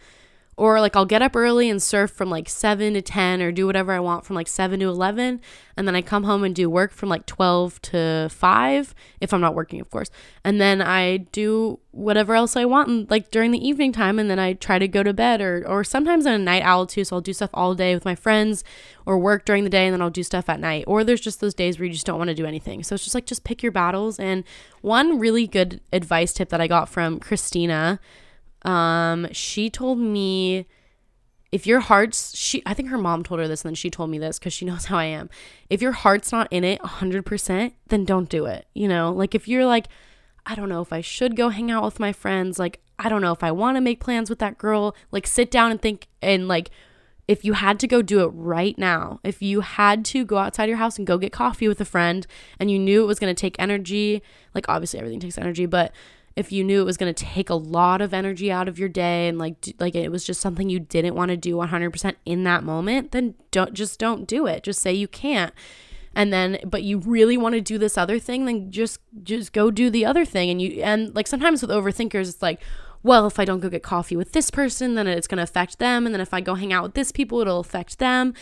or 0.61 0.79
like 0.79 0.95
I'll 0.95 1.07
get 1.07 1.23
up 1.23 1.35
early 1.35 1.71
and 1.71 1.83
surf 1.83 2.11
from 2.11 2.29
like 2.29 2.47
7 2.47 2.93
to 2.93 3.01
10 3.01 3.41
or 3.41 3.51
do 3.51 3.65
whatever 3.65 3.93
I 3.93 4.01
want 4.01 4.27
from 4.27 4.37
like 4.37 4.47
7 4.47 4.79
to 4.81 4.89
11 4.89 5.41
and 5.75 5.89
then 5.89 5.97
I 5.97 6.03
come 6.03 6.25
home 6.25 6.45
and 6.45 6.55
do 6.55 6.69
work 6.69 6.93
from 6.93 7.09
like 7.09 7.25
12 7.25 7.81
to 7.81 8.29
5 8.31 8.95
if 9.23 9.33
I'm 9.33 9.41
not 9.41 9.55
working 9.55 9.81
of 9.81 9.91
course. 9.91 10.11
And 10.45 10.61
then 10.61 10.83
I 10.83 11.17
do 11.17 11.79
whatever 11.93 12.35
else 12.35 12.57
I 12.57 12.67
want 12.67 13.11
like 13.11 13.31
during 13.31 13.53
the 13.53 13.67
evening 13.67 13.91
time 13.91 14.19
and 14.19 14.29
then 14.29 14.39
I 14.39 14.53
try 14.53 14.79
to 14.79 14.87
go 14.87 15.03
to 15.03 15.15
bed 15.15 15.41
or 15.41 15.67
or 15.67 15.83
sometimes 15.83 16.27
I'm 16.27 16.43
a 16.43 16.45
night 16.45 16.63
owl 16.63 16.87
too 16.87 17.05
so 17.05 17.17
I'll 17.17 17.23
do 17.23 17.33
stuff 17.33 17.51
all 17.55 17.75
day 17.75 17.95
with 17.95 18.05
my 18.05 18.15
friends 18.15 18.63
or 19.07 19.19
work 19.19 19.47
during 19.47 19.65
the 19.65 19.71
day 19.71 19.87
and 19.87 19.95
then 19.95 20.03
I'll 20.03 20.11
do 20.11 20.23
stuff 20.23 20.51
at 20.51 20.61
night. 20.61 20.85
Or 20.87 21.05
there's 21.05 21.23
just 21.23 21.41
those 21.41 21.55
days 21.55 21.79
where 21.79 21.87
you 21.87 21.95
just 21.95 22.05
don't 22.05 22.19
want 22.19 22.29
to 22.29 22.35
do 22.35 22.45
anything. 22.45 22.83
So 22.83 22.95
it's 22.95 23.05
just 23.05 23.15
like 23.15 23.25
just 23.25 23.45
pick 23.45 23.63
your 23.63 23.73
battles 23.73 24.21
and 24.21 24.45
one 24.83 25.19
really 25.19 25.47
good 25.47 25.81
advice 25.91 26.35
tip 26.35 26.51
that 26.51 26.61
I 26.61 26.67
got 26.67 26.91
from 26.91 27.19
Christina 27.19 27.99
um, 28.63 29.27
she 29.33 29.71
told 29.71 29.99
me 29.99 30.67
if 31.53 31.67
your 31.67 31.81
heart's 31.81 32.37
she 32.37 32.63
I 32.65 32.75
think 32.75 32.91
her 32.91 32.99
mom 32.99 33.25
told 33.25 33.41
her 33.41 33.49
this 33.49 33.63
and 33.63 33.71
then 33.71 33.75
she 33.75 33.91
told 33.91 34.11
me 34.11 34.19
this 34.19 34.39
cuz 34.39 34.53
she 34.53 34.65
knows 34.71 34.87
how 34.87 34.99
I 34.99 35.07
am. 35.07 35.31
If 35.69 35.83
your 35.83 35.93
heart's 35.93 36.33
not 36.33 36.49
in 36.51 36.65
it 36.65 36.81
100%, 36.81 37.73
then 37.89 38.05
don't 38.05 38.29
do 38.29 38.47
it. 38.47 38.67
You 38.75 38.89
know, 38.89 39.13
like 39.13 39.35
if 39.35 39.49
you're 39.49 39.67
like 39.67 39.87
I 40.47 40.55
don't 40.55 40.69
know 40.69 40.81
if 40.81 40.93
I 40.93 41.01
should 41.01 41.37
go 41.37 41.51
hang 41.51 41.71
out 41.71 41.85
with 41.85 42.01
my 42.01 42.13
friends, 42.13 42.59
like 42.59 42.81
I 42.99 43.09
don't 43.09 43.23
know 43.23 43.33
if 43.33 43.43
I 43.43 43.53
want 43.53 43.77
to 43.77 43.81
make 43.81 44.01
plans 44.01 44.31
with 44.31 44.39
that 44.41 44.59
girl, 44.59 44.95
like 45.11 45.27
sit 45.27 45.51
down 45.51 45.71
and 45.71 45.81
think 45.81 46.07
and 46.23 46.49
like 46.49 46.71
if 47.31 47.45
you 47.45 47.53
had 47.53 47.79
to 47.79 47.87
go 47.87 48.03
do 48.03 48.25
it 48.25 48.33
right 48.35 48.77
now, 48.77 49.21
if 49.23 49.41
you 49.41 49.61
had 49.61 50.05
to 50.07 50.25
go 50.25 50.39
outside 50.39 50.69
your 50.69 50.79
house 50.79 50.99
and 50.99 51.07
go 51.07 51.17
get 51.17 51.31
coffee 51.31 51.69
with 51.69 51.81
a 51.81 51.85
friend 51.85 52.27
and 52.59 52.73
you 52.73 52.79
knew 52.79 53.05
it 53.05 53.07
was 53.07 53.21
going 53.21 53.33
to 53.33 53.41
take 53.41 53.55
energy, 53.57 54.21
like 54.53 54.69
obviously 54.69 54.99
everything 54.99 55.21
takes 55.21 55.39
energy, 55.39 55.65
but 55.65 55.93
if 56.37 56.53
you 56.53 56.63
knew 56.63 56.81
it 56.81 56.85
was 56.85 56.97
going 56.97 57.13
to 57.13 57.25
take 57.25 57.51
a 57.51 57.55
lot 57.55 58.01
of 58.01 58.15
energy 58.15 58.51
out 58.53 58.69
of 58.69 58.79
your 58.79 58.89
day 58.89 59.29
and 59.29 59.39
like 59.39 59.75
like 59.79 59.95
it 59.95 60.11
was 60.11 60.25
just 60.25 60.41
something 60.41 60.71
you 60.71 60.81
didn't 60.81 61.15
want 61.15 61.31
to 61.31 61.37
do 61.37 61.57
100% 61.57 62.15
in 62.25 62.45
that 62.45 62.63
moment 62.63 63.13
then 63.13 63.35
don't 63.51 63.75
just 63.75 63.99
don't 63.99 64.27
do 64.27 64.47
it. 64.47 64.63
Just 64.63 64.81
say 64.81 64.93
you 64.93 65.09
can't. 65.09 65.53
And 66.15 66.33
then 66.33 66.59
but 66.65 66.83
you 66.83 66.99
really 66.99 67.37
want 67.37 67.55
to 67.55 67.61
do 67.61 67.79
this 67.79 67.99
other 67.99 68.19
thing 68.19 68.45
then 68.45 68.71
just 68.71 69.01
just 69.23 69.53
go 69.53 69.71
do 69.71 69.91
the 69.91 70.05
other 70.05 70.25
thing. 70.25 70.51
And 70.51 70.63
you 70.63 70.83
and 70.83 71.15
like 71.15 71.27
sometimes 71.27 71.63
with 71.63 71.71
overthinkers 71.71 72.29
it's 72.29 72.43
like 72.43 72.61
well 73.03 73.27
if 73.27 73.39
i 73.39 73.47
don't 73.47 73.61
go 73.61 73.71
get 73.71 73.83
coffee 73.83 74.17
with 74.17 74.33
this 74.33 74.51
person 74.51 74.95
then 74.95 75.07
it's 75.07 75.27
going 75.27 75.39
to 75.39 75.43
affect 75.43 75.79
them. 75.79 76.07
And 76.07 76.15
then 76.15 76.21
if 76.21 76.33
i 76.33 76.41
go 76.41 76.55
hang 76.55 76.73
out 76.73 76.85
with 76.85 76.95
this 76.95 77.13
people 77.13 77.41
it'll 77.41 77.61
affect 77.61 77.99
them 77.99 78.35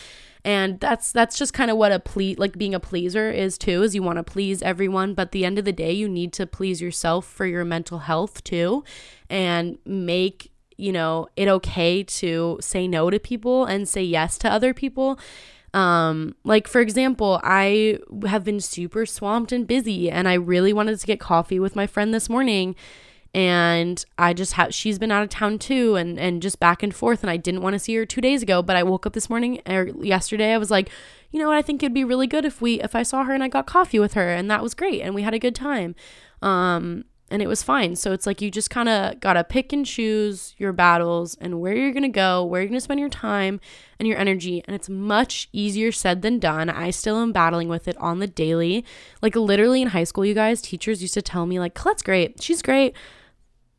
and 0.45 0.81
that's 0.81 1.13
that's 1.13 1.37
just 1.37 1.53
kind 1.53 1.71
of 1.71 1.77
what 1.77 1.93
a 1.93 1.99
ple 1.99 2.35
like 2.39 2.57
being 2.59 2.75
a 2.75 2.81
pleaser 2.81 3.31
is 3.31 3.59
too 3.59 3.83
is 3.83 3.95
you 3.95 4.03
want 4.03 4.17
to 4.17 4.23
please 4.23 4.63
everyone 4.63 5.15
but 5.15 5.33
the 5.33 5.45
end 5.45 5.59
of 5.59 5.65
the 5.65 5.73
day 5.73 5.93
you 5.93 6.09
need 6.09 6.33
to 6.33 6.47
please 6.47 6.81
yourself 6.81 7.27
for 7.27 7.47
your 7.47 7.65
mental 7.65 8.01
health 8.01 8.43
too 8.45 8.85
and 9.29 9.79
make 9.85 10.51
you 10.77 10.93
know 10.93 11.29
it 11.37 11.49
okay 11.49 12.03
to 12.03 12.59
say 12.61 12.89
no 12.89 13.11
to 13.11 13.19
people 13.19 13.65
and 13.65 13.89
say 13.89 14.03
yes 14.03 14.39
to 14.39 14.51
other 14.51 14.73
people. 14.73 15.19
Um 15.75 16.35
like 16.45 16.67
for 16.67 16.81
example 16.81 17.41
i 17.43 17.99
have 18.27 18.43
been 18.43 18.59
super 18.59 19.05
swamped 19.05 19.53
and 19.53 19.67
busy 19.67 20.11
and 20.11 20.27
i 20.27 20.33
really 20.33 20.73
wanted 20.73 20.99
to 20.99 21.07
get 21.07 21.21
coffee 21.21 21.61
with 21.61 21.77
my 21.77 21.87
friend 21.87 22.15
this 22.15 22.31
morning 22.31 22.75
and 23.35 24.05
I 24.17 24.33
just 24.33 24.55
have 24.55 24.75
she's 24.75 24.99
been 24.99 25.11
out 25.11 25.23
of 25.23 25.29
town 25.29 25.59
too 25.59 25.97
and 25.97 26.19
and 26.19 26.41
just 26.41 26.59
back 26.61 26.83
and 26.83 26.95
forth 26.95 27.23
and 27.23 27.31
I 27.31 27.37
didn't 27.37 27.63
want 27.63 27.75
to 27.75 27.79
see 27.79 27.95
her 27.97 28.07
2 28.07 28.21
days 28.21 28.43
ago 28.43 28.63
but 28.63 28.77
I 28.77 28.83
woke 28.83 29.07
up 29.07 29.13
this 29.13 29.29
morning 29.29 29.61
or 29.67 29.89
yesterday 30.01 30.53
I 30.53 30.59
was 30.59 30.71
like 30.71 30.91
you 31.31 31.39
know 31.39 31.49
what? 31.49 31.59
I 31.59 31.63
think 31.63 31.83
it'd 31.83 31.93
be 31.93 32.05
really 32.05 32.27
good 32.27 32.47
if 32.47 32.63
we 32.63 32.81
if 32.81 32.95
I 32.95 33.03
saw 33.03 33.25
her 33.25 33.35
and 33.35 33.43
I 33.43 33.49
got 33.49 33.67
coffee 33.67 33.99
with 33.99 34.15
her 34.15 34.31
and 34.31 34.51
that 34.51 34.63
was 34.63 34.75
great 34.75 35.03
and 35.03 35.15
we 35.15 35.23
had 35.23 35.35
a 35.35 35.39
good 35.39 35.55
time. 35.55 35.95
Um 36.41 37.05
and 37.31 37.43
it 37.43 37.47
was 37.47 37.63
fine 37.63 37.95
so 37.95 38.13
it's 38.13 38.27
like 38.27 38.41
you 38.41 38.51
just 38.51 38.71
kind 38.71 38.89
of 38.89 39.19
got 39.21 39.35
to 39.35 39.45
pick 39.45 39.73
and 39.73 39.85
choose 39.85 40.55
your 40.59 40.73
battles 40.73 41.37
and 41.41 41.61
where 41.61 41.75
you're 41.75 41.93
going 41.93 42.03
to 42.03 42.09
go 42.09 42.45
where 42.45 42.61
you're 42.61 42.69
going 42.69 42.77
to 42.77 42.83
spend 42.83 43.01
your 43.01 43.09
time 43.09 43.61
and 43.99 44.09
your 44.09 44.19
energy 44.19 44.63
and 44.67 44.75
it's 44.75 44.89
much 44.89 45.49
easier 45.53 45.93
said 45.93 46.23
than 46.23 46.39
done 46.39 46.71
I 46.71 46.91
still 46.91 47.19
am 47.19 47.33
battling 47.33 47.69
with 47.69 47.89
it 47.89 47.97
on 47.99 48.19
the 48.19 48.27
daily 48.27 48.85
like 49.23 49.37
literally 49.37 49.83
in 49.83 49.89
high 49.89 50.05
school 50.05 50.25
you 50.25 50.35
guys 50.35 50.63
teachers 50.63 51.03
used 51.03 51.15
to 51.15 51.23
tell 51.23 51.47
me 51.47 51.59
like 51.59 51.75
Kolette's 51.75 52.03
great 52.03 52.43
she's 52.43 52.63
great 52.63 52.95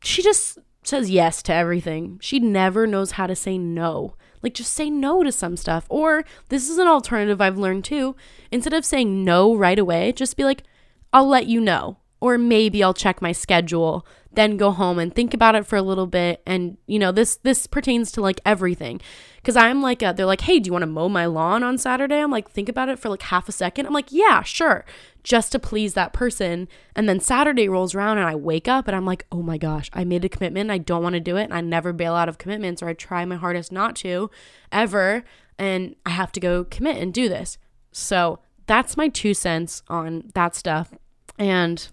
she 0.02 0.22
just 0.22 0.58
says 0.82 1.10
yes 1.10 1.42
to 1.44 1.54
everything. 1.54 2.18
She 2.20 2.38
never 2.38 2.86
knows 2.86 3.12
how 3.12 3.26
to 3.26 3.36
say 3.36 3.58
no. 3.58 4.14
Like, 4.42 4.54
just 4.54 4.72
say 4.72 4.88
no 4.88 5.22
to 5.22 5.32
some 5.32 5.56
stuff. 5.56 5.84
Or, 5.88 6.24
this 6.48 6.68
is 6.70 6.78
an 6.78 6.88
alternative 6.88 7.40
I've 7.40 7.58
learned 7.58 7.84
too. 7.84 8.16
Instead 8.50 8.72
of 8.72 8.86
saying 8.86 9.24
no 9.24 9.54
right 9.54 9.78
away, 9.78 10.12
just 10.12 10.36
be 10.36 10.44
like, 10.44 10.64
I'll 11.12 11.28
let 11.28 11.46
you 11.46 11.60
know. 11.60 11.98
Or 12.20 12.36
maybe 12.36 12.82
I'll 12.82 12.94
check 12.94 13.22
my 13.22 13.32
schedule, 13.32 14.06
then 14.32 14.58
go 14.58 14.70
home 14.70 14.98
and 14.98 15.14
think 15.14 15.32
about 15.32 15.54
it 15.54 15.66
for 15.66 15.76
a 15.76 15.82
little 15.82 16.06
bit. 16.06 16.42
And, 16.46 16.76
you 16.86 16.98
know, 16.98 17.12
this 17.12 17.36
this 17.36 17.66
pertains 17.66 18.12
to 18.12 18.20
like 18.20 18.40
everything. 18.44 19.00
Cause 19.42 19.56
I'm 19.56 19.80
like, 19.80 20.02
a, 20.02 20.12
they're 20.14 20.26
like, 20.26 20.42
hey, 20.42 20.60
do 20.60 20.68
you 20.68 20.72
want 20.72 20.82
to 20.82 20.86
mow 20.86 21.08
my 21.08 21.24
lawn 21.24 21.62
on 21.62 21.78
Saturday? 21.78 22.20
I'm 22.20 22.30
like, 22.30 22.50
think 22.50 22.68
about 22.68 22.90
it 22.90 22.98
for 22.98 23.08
like 23.08 23.22
half 23.22 23.48
a 23.48 23.52
second. 23.52 23.86
I'm 23.86 23.94
like, 23.94 24.12
yeah, 24.12 24.42
sure 24.42 24.84
just 25.22 25.52
to 25.52 25.58
please 25.58 25.94
that 25.94 26.12
person. 26.12 26.68
And 26.94 27.08
then 27.08 27.20
Saturday 27.20 27.68
rolls 27.68 27.94
around 27.94 28.18
and 28.18 28.26
I 28.26 28.34
wake 28.34 28.68
up 28.68 28.88
and 28.88 28.96
I'm 28.96 29.04
like, 29.04 29.26
oh 29.30 29.42
my 29.42 29.58
gosh, 29.58 29.90
I 29.92 30.04
made 30.04 30.24
a 30.24 30.28
commitment. 30.28 30.70
I 30.70 30.78
don't 30.78 31.02
want 31.02 31.14
to 31.14 31.20
do 31.20 31.36
it. 31.36 31.44
And 31.44 31.54
I 31.54 31.60
never 31.60 31.92
bail 31.92 32.14
out 32.14 32.28
of 32.28 32.38
commitments 32.38 32.82
or 32.82 32.88
I 32.88 32.94
try 32.94 33.24
my 33.24 33.36
hardest 33.36 33.72
not 33.72 33.96
to 33.96 34.30
ever. 34.72 35.24
And 35.58 35.94
I 36.06 36.10
have 36.10 36.32
to 36.32 36.40
go 36.40 36.64
commit 36.64 36.96
and 36.96 37.12
do 37.12 37.28
this. 37.28 37.58
So 37.92 38.40
that's 38.66 38.96
my 38.96 39.08
two 39.08 39.34
cents 39.34 39.82
on 39.88 40.30
that 40.34 40.54
stuff. 40.54 40.94
And 41.38 41.86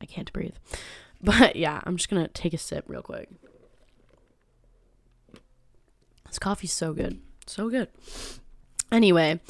I 0.00 0.06
can't 0.06 0.32
breathe. 0.32 0.54
But 1.22 1.56
yeah, 1.56 1.80
I'm 1.84 1.96
just 1.96 2.10
to 2.10 2.28
take 2.28 2.52
a 2.52 2.58
sip 2.58 2.84
real 2.88 3.00
quick. 3.00 3.30
This 6.26 6.38
coffee's 6.38 6.74
so 6.74 6.92
good. 6.92 7.20
So 7.46 7.70
good. 7.70 7.88
Anyway, 8.92 9.40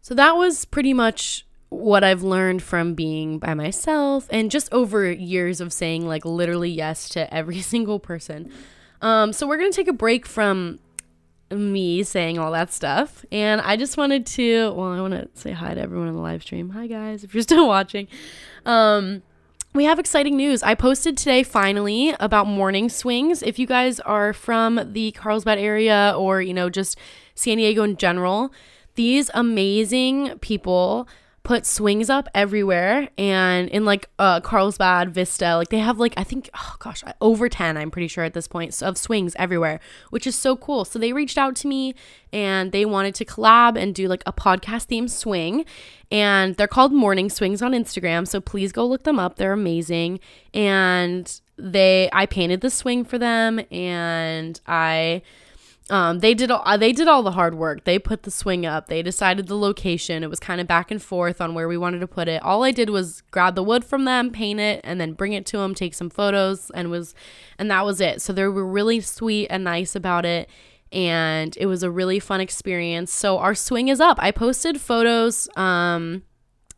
so 0.00 0.14
that 0.14 0.36
was 0.36 0.64
pretty 0.64 0.94
much 0.94 1.44
what 1.68 2.02
I've 2.04 2.22
learned 2.22 2.62
from 2.62 2.94
being 2.94 3.38
by 3.38 3.54
myself 3.54 4.28
and 4.30 4.50
just 4.50 4.72
over 4.72 5.10
years 5.10 5.60
of 5.60 5.72
saying 5.72 6.06
like 6.06 6.24
literally 6.24 6.70
yes 6.70 7.08
to 7.10 7.32
every 7.32 7.60
single 7.60 7.98
person. 7.98 8.52
Um, 9.02 9.32
so 9.32 9.46
we're 9.46 9.58
gonna 9.58 9.72
take 9.72 9.88
a 9.88 9.92
break 9.92 10.26
from 10.26 10.78
me 11.50 12.02
saying 12.02 12.38
all 12.38 12.52
that 12.52 12.72
stuff, 12.72 13.24
and 13.32 13.60
I 13.60 13.76
just 13.76 13.96
wanted 13.96 14.26
to. 14.26 14.72
Well, 14.72 14.92
I 14.92 15.00
want 15.00 15.14
to 15.14 15.28
say 15.34 15.52
hi 15.52 15.74
to 15.74 15.80
everyone 15.80 16.08
on 16.08 16.14
the 16.14 16.20
live 16.20 16.42
stream. 16.42 16.70
Hi 16.70 16.86
guys, 16.86 17.24
if 17.24 17.34
you're 17.34 17.42
still 17.42 17.66
watching. 17.68 18.08
Um, 18.66 19.22
we 19.72 19.84
have 19.84 20.00
exciting 20.00 20.36
news. 20.36 20.62
I 20.64 20.74
posted 20.74 21.16
today 21.16 21.44
finally 21.44 22.14
about 22.18 22.48
morning 22.48 22.88
swings. 22.88 23.40
If 23.42 23.58
you 23.58 23.66
guys 23.66 24.00
are 24.00 24.32
from 24.32 24.80
the 24.92 25.12
Carlsbad 25.12 25.58
area 25.58 26.12
or, 26.16 26.42
you 26.42 26.52
know, 26.52 26.68
just 26.68 26.98
San 27.36 27.58
Diego 27.58 27.84
in 27.84 27.96
general, 27.96 28.52
these 28.96 29.30
amazing 29.32 30.38
people 30.40 31.06
put 31.50 31.66
swings 31.66 32.08
up 32.08 32.28
everywhere 32.32 33.08
and 33.18 33.68
in 33.70 33.84
like 33.84 34.08
uh 34.20 34.40
Carlsbad 34.40 35.12
Vista 35.12 35.56
like 35.56 35.68
they 35.70 35.80
have 35.80 35.98
like 35.98 36.14
I 36.16 36.22
think 36.22 36.48
oh 36.54 36.76
gosh 36.78 37.02
over 37.20 37.48
10 37.48 37.76
I'm 37.76 37.90
pretty 37.90 38.06
sure 38.06 38.22
at 38.22 38.34
this 38.34 38.46
point 38.46 38.80
of 38.80 38.96
swings 38.96 39.34
everywhere 39.36 39.80
which 40.10 40.28
is 40.28 40.36
so 40.36 40.56
cool. 40.56 40.84
So 40.84 40.96
they 41.00 41.12
reached 41.12 41.36
out 41.36 41.56
to 41.56 41.66
me 41.66 41.96
and 42.32 42.70
they 42.70 42.84
wanted 42.84 43.16
to 43.16 43.24
collab 43.24 43.76
and 43.76 43.92
do 43.92 44.06
like 44.06 44.22
a 44.26 44.32
podcast 44.32 44.86
themed 44.86 45.10
swing. 45.10 45.64
And 46.12 46.54
they're 46.54 46.68
called 46.68 46.92
Morning 46.92 47.28
Swings 47.28 47.62
on 47.62 47.72
Instagram 47.72 48.28
so 48.28 48.40
please 48.40 48.70
go 48.70 48.86
look 48.86 49.02
them 49.02 49.18
up. 49.18 49.34
They're 49.34 49.52
amazing. 49.52 50.20
And 50.54 51.40
they 51.56 52.10
I 52.12 52.26
painted 52.26 52.60
the 52.60 52.70
swing 52.70 53.04
for 53.04 53.18
them 53.18 53.60
and 53.72 54.60
I 54.68 55.22
um, 55.90 56.20
they 56.20 56.34
did 56.34 56.50
all 56.50 56.62
uh, 56.64 56.76
they 56.76 56.92
did 56.92 57.08
all 57.08 57.22
the 57.22 57.32
hard 57.32 57.54
work. 57.54 57.84
They 57.84 57.98
put 57.98 58.22
the 58.22 58.30
swing 58.30 58.64
up. 58.64 58.86
They 58.86 59.02
decided 59.02 59.48
the 59.48 59.56
location. 59.56 60.22
It 60.22 60.30
was 60.30 60.40
kind 60.40 60.60
of 60.60 60.66
back 60.66 60.90
and 60.90 61.02
forth 61.02 61.40
on 61.40 61.54
where 61.54 61.68
we 61.68 61.76
wanted 61.76 61.98
to 62.00 62.06
put 62.06 62.28
it. 62.28 62.42
All 62.42 62.62
I 62.62 62.70
did 62.70 62.90
was 62.90 63.22
grab 63.30 63.54
the 63.56 63.62
wood 63.62 63.84
from 63.84 64.04
them, 64.04 64.30
paint 64.30 64.60
it, 64.60 64.80
and 64.84 65.00
then 65.00 65.12
bring 65.12 65.32
it 65.32 65.46
to 65.46 65.58
them, 65.58 65.74
take 65.74 65.94
some 65.94 66.08
photos, 66.08 66.70
and 66.70 66.90
was 66.90 67.14
and 67.58 67.70
that 67.70 67.84
was 67.84 68.00
it. 68.00 68.22
So 68.22 68.32
they 68.32 68.44
were 68.44 68.66
really 68.66 69.00
sweet 69.00 69.48
and 69.48 69.64
nice 69.64 69.96
about 69.96 70.24
it, 70.24 70.48
and 70.92 71.56
it 71.56 71.66
was 71.66 71.82
a 71.82 71.90
really 71.90 72.20
fun 72.20 72.40
experience. 72.40 73.12
So 73.12 73.38
our 73.38 73.54
swing 73.54 73.88
is 73.88 74.00
up. 74.00 74.18
I 74.20 74.30
posted 74.30 74.80
photos. 74.80 75.48
Um, 75.56 76.22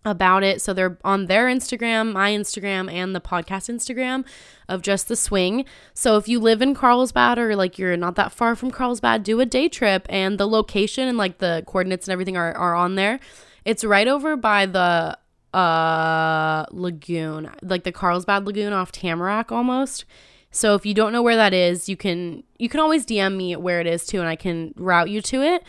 about 0.04 0.42
it. 0.42 0.60
So 0.60 0.72
they're 0.72 0.98
on 1.04 1.26
their 1.26 1.46
Instagram, 1.46 2.12
my 2.12 2.30
Instagram, 2.30 2.92
and 2.92 3.14
the 3.14 3.20
podcast 3.20 3.72
Instagram 3.72 4.24
of 4.68 4.82
just 4.82 5.08
the 5.08 5.16
swing. 5.16 5.64
So 5.94 6.16
if 6.16 6.28
you 6.28 6.40
live 6.40 6.62
in 6.62 6.74
Carlsbad 6.74 7.38
or 7.38 7.54
like 7.56 7.78
you're 7.78 7.96
not 7.96 8.16
that 8.16 8.32
far 8.32 8.56
from 8.56 8.70
Carlsbad, 8.70 9.22
do 9.22 9.40
a 9.40 9.46
day 9.46 9.68
trip 9.68 10.06
and 10.08 10.38
the 10.38 10.48
location 10.48 11.08
and 11.08 11.18
like 11.18 11.38
the 11.38 11.62
coordinates 11.66 12.08
and 12.08 12.12
everything 12.12 12.36
are, 12.36 12.52
are 12.54 12.74
on 12.74 12.96
there. 12.96 13.20
It's 13.64 13.84
right 13.84 14.08
over 14.08 14.36
by 14.36 14.66
the 14.66 15.18
uh 15.54 16.64
lagoon, 16.72 17.50
like 17.62 17.84
the 17.84 17.92
Carlsbad 17.92 18.46
Lagoon 18.46 18.72
off 18.72 18.90
Tamarack 18.90 19.52
almost. 19.52 20.04
So 20.50 20.74
if 20.74 20.84
you 20.84 20.94
don't 20.94 21.12
know 21.12 21.22
where 21.22 21.36
that 21.36 21.54
is, 21.54 21.88
you 21.88 21.96
can 21.96 22.42
you 22.58 22.68
can 22.68 22.80
always 22.80 23.06
DM 23.06 23.36
me 23.36 23.56
where 23.56 23.80
it 23.80 23.86
is 23.86 24.06
too 24.06 24.20
and 24.20 24.28
I 24.28 24.36
can 24.36 24.72
route 24.76 25.10
you 25.10 25.20
to 25.22 25.42
it. 25.42 25.62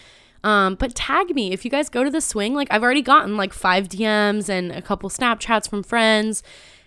Um, 0.44 0.76
but 0.76 0.94
tag 0.94 1.34
me 1.34 1.54
if 1.54 1.64
you 1.64 1.72
guys 1.72 1.90
go 1.90 2.04
to 2.04 2.10
the 2.10 2.22
swing. 2.22 2.54
Like 2.54 2.68
I've 2.72 2.84
already 2.84 3.02
gotten 3.02 3.38
like 3.38 3.54
five 3.54 3.88
DMs 3.88 4.50
and 4.50 4.72
a 4.72 4.82
couple 4.82 5.10
Snapchats 5.10 5.70
from 5.70 5.84
friends. 5.84 6.44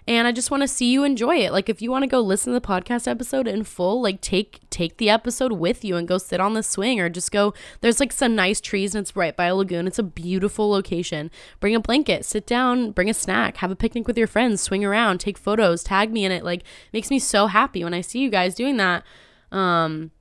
And 0.09 0.29
I 0.29 0.33
just 0.33 0.53
want 0.53 0.63
to 0.63 0.69
see 0.69 0.93
you 0.93 1.03
enjoy 1.03 1.39
it. 1.39 1.51
Like 1.51 1.69
if 1.69 1.83
you 1.83 1.91
want 1.91 2.05
to 2.05 2.07
go 2.07 2.21
listen 2.21 2.53
to 2.53 2.61
the 2.61 2.65
podcast 2.65 3.09
episode 3.09 3.49
in 3.49 3.65
full, 3.65 4.01
like 4.01 4.21
take 4.21 4.61
take 4.71 4.99
the 4.99 5.11
episode 5.11 5.53
with 5.53 5.85
you 5.85 5.97
and 5.97 6.07
go 6.07 6.17
sit 6.17 6.39
on 6.39 6.55
the 6.55 6.63
swing 6.63 7.01
or 7.01 7.09
just 7.09 7.33
go 7.33 7.55
there's 7.81 7.99
like 7.99 8.13
some 8.13 8.37
nice 8.37 8.61
trees 8.61 8.95
and 8.95 9.03
it's 9.03 9.17
right 9.17 9.37
by 9.37 9.47
a 9.47 9.57
lagoon. 9.57 9.89
It's 9.89 9.99
a 9.99 10.05
beautiful 10.05 10.71
location. 10.71 11.29
Bring 11.59 11.75
a 11.75 11.81
blanket, 11.81 12.25
sit 12.25 12.47
down, 12.47 12.93
bring 12.93 13.11
a 13.11 13.15
snack, 13.15 13.57
have 13.57 13.73
a 13.73 13.77
picnic 13.77 14.07
with 14.07 14.17
your 14.17 14.29
friends, 14.29 14.61
swing 14.61 14.85
around, 14.85 15.19
take 15.19 15.37
photos, 15.37 15.83
tag 15.83 16.13
me 16.13 16.25
in 16.25 16.31
it. 16.31 16.45
Like 16.45 16.63
makes 16.93 17.11
me 17.11 17.19
so 17.19 17.49
happy 17.49 17.83
when 17.83 17.95
I 17.95 18.01
see 18.01 18.21
you 18.21 18.31
guys 18.31 18.55
doing 18.55 18.77
that. 18.77 19.03
Um 19.51 20.13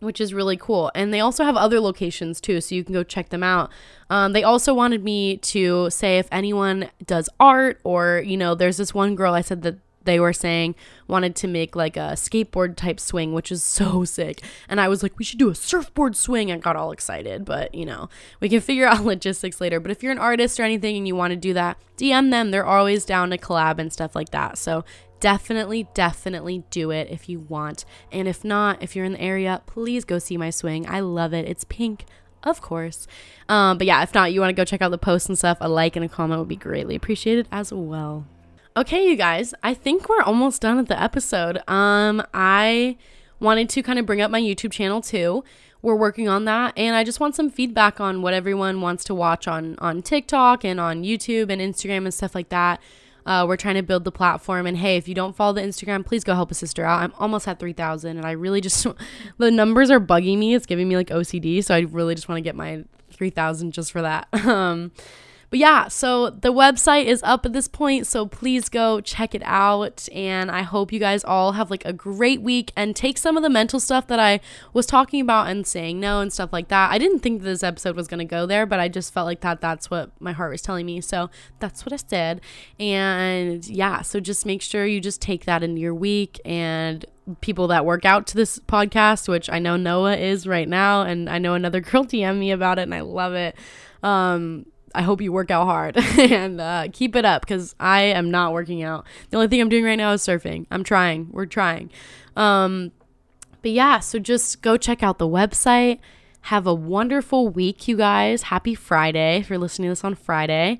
which 0.00 0.20
is 0.20 0.34
really 0.34 0.56
cool. 0.56 0.90
And 0.94 1.12
they 1.12 1.20
also 1.20 1.44
have 1.44 1.56
other 1.56 1.80
locations 1.80 2.40
too, 2.40 2.60
so 2.60 2.74
you 2.74 2.84
can 2.84 2.92
go 2.92 3.02
check 3.02 3.30
them 3.30 3.42
out. 3.42 3.70
Um, 4.10 4.32
they 4.32 4.44
also 4.44 4.74
wanted 4.74 5.02
me 5.02 5.38
to 5.38 5.90
say 5.90 6.18
if 6.18 6.28
anyone 6.30 6.90
does 7.04 7.28
art 7.40 7.80
or, 7.84 8.22
you 8.24 8.36
know, 8.36 8.54
there's 8.54 8.76
this 8.76 8.94
one 8.94 9.14
girl 9.14 9.34
I 9.34 9.40
said 9.40 9.62
that 9.62 9.76
they 10.06 10.18
were 10.18 10.32
saying 10.32 10.74
wanted 11.08 11.36
to 11.36 11.46
make 11.46 11.76
like 11.76 11.96
a 11.96 12.14
skateboard 12.14 12.76
type 12.76 12.98
swing, 12.98 13.32
which 13.32 13.52
is 13.52 13.62
so 13.62 14.04
sick. 14.06 14.42
And 14.68 14.80
I 14.80 14.88
was 14.88 15.02
like, 15.02 15.18
we 15.18 15.24
should 15.24 15.38
do 15.38 15.50
a 15.50 15.54
surfboard 15.54 16.16
swing. 16.16 16.50
I 16.50 16.56
got 16.56 16.76
all 16.76 16.92
excited, 16.92 17.44
but 17.44 17.74
you 17.74 17.84
know, 17.84 18.08
we 18.40 18.48
can 18.48 18.60
figure 18.62 18.86
out 18.86 19.04
logistics 19.04 19.60
later. 19.60 19.78
But 19.80 19.90
if 19.90 20.02
you're 20.02 20.12
an 20.12 20.18
artist 20.18 20.58
or 20.58 20.62
anything 20.62 20.96
and 20.96 21.06
you 21.06 21.14
want 21.14 21.32
to 21.32 21.36
do 21.36 21.52
that, 21.52 21.78
DM 21.98 22.30
them. 22.30 22.50
They're 22.50 22.64
always 22.66 23.04
down 23.04 23.30
to 23.30 23.38
collab 23.38 23.78
and 23.78 23.92
stuff 23.92 24.14
like 24.14 24.30
that. 24.30 24.58
So 24.58 24.84
definitely, 25.20 25.88
definitely 25.94 26.64
do 26.70 26.90
it 26.90 27.08
if 27.10 27.28
you 27.28 27.40
want. 27.40 27.84
And 28.12 28.28
if 28.28 28.44
not, 28.44 28.82
if 28.82 28.94
you're 28.94 29.04
in 29.04 29.12
the 29.12 29.20
area, 29.20 29.62
please 29.66 30.04
go 30.04 30.18
see 30.18 30.36
my 30.36 30.50
swing. 30.50 30.88
I 30.88 31.00
love 31.00 31.32
it. 31.32 31.48
It's 31.48 31.64
pink, 31.64 32.04
of 32.42 32.60
course. 32.60 33.06
Um, 33.48 33.78
but 33.78 33.86
yeah, 33.86 34.02
if 34.02 34.14
not, 34.14 34.32
you 34.32 34.40
want 34.40 34.50
to 34.50 34.54
go 34.54 34.64
check 34.64 34.82
out 34.82 34.90
the 34.90 34.98
post 34.98 35.28
and 35.28 35.38
stuff, 35.38 35.58
a 35.60 35.68
like 35.68 35.96
and 35.96 36.04
a 36.04 36.08
comment 36.08 36.38
would 36.38 36.48
be 36.48 36.56
greatly 36.56 36.94
appreciated 36.94 37.48
as 37.50 37.72
well. 37.72 38.26
Okay, 38.76 39.08
you 39.08 39.16
guys, 39.16 39.54
I 39.62 39.72
think 39.72 40.08
we're 40.08 40.22
almost 40.22 40.60
done 40.60 40.76
with 40.76 40.88
the 40.88 41.02
episode. 41.02 41.62
Um, 41.66 42.22
I 42.34 42.98
wanted 43.40 43.70
to 43.70 43.82
kind 43.82 43.98
of 43.98 44.04
bring 44.04 44.20
up 44.20 44.30
my 44.30 44.40
YouTube 44.40 44.72
channel 44.72 45.00
too. 45.00 45.44
We're 45.80 45.94
working 45.94 46.28
on 46.28 46.46
that, 46.46 46.74
and 46.76 46.96
I 46.96 47.04
just 47.04 47.20
want 47.20 47.36
some 47.36 47.48
feedback 47.48 48.00
on 48.00 48.20
what 48.20 48.34
everyone 48.34 48.80
wants 48.80 49.04
to 49.04 49.14
watch 49.14 49.46
on 49.46 49.76
on 49.78 50.02
TikTok 50.02 50.64
and 50.64 50.80
on 50.80 51.04
YouTube 51.04 51.50
and 51.50 51.60
Instagram 51.60 52.04
and 52.04 52.12
stuff 52.12 52.34
like 52.34 52.48
that. 52.48 52.80
Uh, 53.26 53.44
we're 53.46 53.56
trying 53.56 53.74
to 53.74 53.82
build 53.82 54.04
the 54.04 54.12
platform. 54.12 54.66
And 54.66 54.78
hey, 54.78 54.96
if 54.96 55.08
you 55.08 55.14
don't 55.14 55.34
follow 55.36 55.52
the 55.52 55.60
Instagram, 55.60 56.06
please 56.06 56.24
go 56.24 56.34
help 56.34 56.50
a 56.50 56.54
sister 56.54 56.84
out. 56.84 57.02
I'm 57.02 57.12
almost 57.18 57.46
at 57.48 57.58
3,000 57.58 58.16
and 58.16 58.24
I 58.24 58.30
really 58.30 58.60
just, 58.60 58.86
the 59.38 59.50
numbers 59.50 59.90
are 59.90 60.00
bugging 60.00 60.38
me. 60.38 60.54
It's 60.54 60.66
giving 60.66 60.88
me 60.88 60.96
like 60.96 61.08
OCD. 61.08 61.62
So 61.62 61.74
I 61.74 61.80
really 61.80 62.14
just 62.14 62.28
want 62.28 62.38
to 62.38 62.42
get 62.42 62.54
my 62.54 62.84
3,000 63.10 63.72
just 63.72 63.92
for 63.92 64.02
that. 64.02 64.28
Um, 64.46 64.92
but 65.56 65.60
yeah, 65.60 65.88
so 65.88 66.28
the 66.28 66.52
website 66.52 67.06
is 67.06 67.22
up 67.22 67.46
at 67.46 67.54
this 67.54 67.66
point, 67.66 68.06
so 68.06 68.26
please 68.26 68.68
go 68.68 69.00
check 69.00 69.34
it 69.34 69.40
out. 69.46 70.06
And 70.12 70.50
I 70.50 70.60
hope 70.60 70.92
you 70.92 71.00
guys 71.00 71.24
all 71.24 71.52
have 71.52 71.70
like 71.70 71.82
a 71.86 71.94
great 71.94 72.42
week 72.42 72.72
and 72.76 72.94
take 72.94 73.16
some 73.16 73.38
of 73.38 73.42
the 73.42 73.48
mental 73.48 73.80
stuff 73.80 74.06
that 74.08 74.20
I 74.20 74.40
was 74.74 74.84
talking 74.84 75.22
about 75.22 75.48
and 75.48 75.66
saying 75.66 75.98
no 75.98 76.20
and 76.20 76.30
stuff 76.30 76.52
like 76.52 76.68
that. 76.68 76.90
I 76.90 76.98
didn't 76.98 77.20
think 77.20 77.40
this 77.40 77.62
episode 77.62 77.96
was 77.96 78.06
gonna 78.06 78.26
go 78.26 78.44
there, 78.44 78.66
but 78.66 78.80
I 78.80 78.88
just 78.88 79.14
felt 79.14 79.24
like 79.24 79.40
that 79.40 79.62
that's 79.62 79.90
what 79.90 80.10
my 80.20 80.32
heart 80.32 80.50
was 80.50 80.60
telling 80.60 80.84
me. 80.84 81.00
So 81.00 81.30
that's 81.58 81.86
what 81.86 81.92
I 81.94 81.96
said. 81.96 82.42
And 82.78 83.66
yeah, 83.66 84.02
so 84.02 84.20
just 84.20 84.44
make 84.44 84.60
sure 84.60 84.84
you 84.84 85.00
just 85.00 85.22
take 85.22 85.46
that 85.46 85.62
into 85.62 85.80
your 85.80 85.94
week 85.94 86.38
and 86.44 87.02
people 87.40 87.68
that 87.68 87.86
work 87.86 88.04
out 88.04 88.26
to 88.26 88.36
this 88.36 88.58
podcast, 88.58 89.26
which 89.26 89.48
I 89.48 89.58
know 89.58 89.78
Noah 89.78 90.16
is 90.16 90.46
right 90.46 90.68
now, 90.68 91.00
and 91.00 91.30
I 91.30 91.38
know 91.38 91.54
another 91.54 91.80
girl 91.80 92.04
DM 92.04 92.38
me 92.38 92.50
about 92.50 92.78
it, 92.78 92.82
and 92.82 92.94
I 92.94 93.00
love 93.00 93.32
it. 93.32 93.56
Um, 94.02 94.66
I 94.96 95.02
hope 95.02 95.20
you 95.20 95.30
work 95.30 95.50
out 95.50 95.66
hard 95.66 95.96
and 96.18 96.60
uh, 96.60 96.88
keep 96.92 97.14
it 97.14 97.24
up 97.24 97.42
because 97.42 97.74
I 97.78 98.02
am 98.02 98.30
not 98.30 98.52
working 98.52 98.82
out. 98.82 99.06
The 99.30 99.36
only 99.36 99.48
thing 99.48 99.60
I'm 99.60 99.68
doing 99.68 99.84
right 99.84 99.96
now 99.96 100.12
is 100.12 100.22
surfing. 100.22 100.66
I'm 100.70 100.82
trying. 100.82 101.28
We're 101.30 101.46
trying. 101.46 101.90
Um, 102.34 102.92
but 103.60 103.72
yeah, 103.72 103.98
so 103.98 104.18
just 104.18 104.62
go 104.62 104.76
check 104.76 105.02
out 105.02 105.18
the 105.18 105.28
website. 105.28 105.98
Have 106.42 106.66
a 106.66 106.74
wonderful 106.74 107.48
week, 107.48 107.88
you 107.88 107.96
guys. 107.96 108.42
Happy 108.42 108.74
Friday 108.74 109.38
if 109.38 109.50
you're 109.50 109.58
listening 109.58 109.86
to 109.86 109.90
this 109.90 110.04
on 110.04 110.14
Friday. 110.14 110.78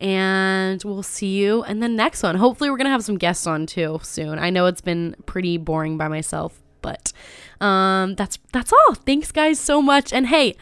And 0.00 0.82
we'll 0.84 1.02
see 1.02 1.36
you 1.36 1.64
in 1.64 1.80
the 1.80 1.88
next 1.88 2.22
one. 2.22 2.34
Hopefully, 2.34 2.68
we're 2.68 2.76
going 2.76 2.86
to 2.86 2.90
have 2.90 3.04
some 3.04 3.16
guests 3.16 3.46
on 3.46 3.64
too 3.64 4.00
soon. 4.02 4.38
I 4.38 4.50
know 4.50 4.66
it's 4.66 4.80
been 4.80 5.14
pretty 5.24 5.56
boring 5.56 5.96
by 5.96 6.08
myself, 6.08 6.60
but 6.82 7.12
um, 7.60 8.16
that's 8.16 8.38
that's 8.52 8.72
all. 8.72 8.94
Thanks, 8.94 9.30
guys, 9.30 9.60
so 9.60 9.80
much. 9.80 10.12
And 10.12 10.26
hey, 10.26 10.56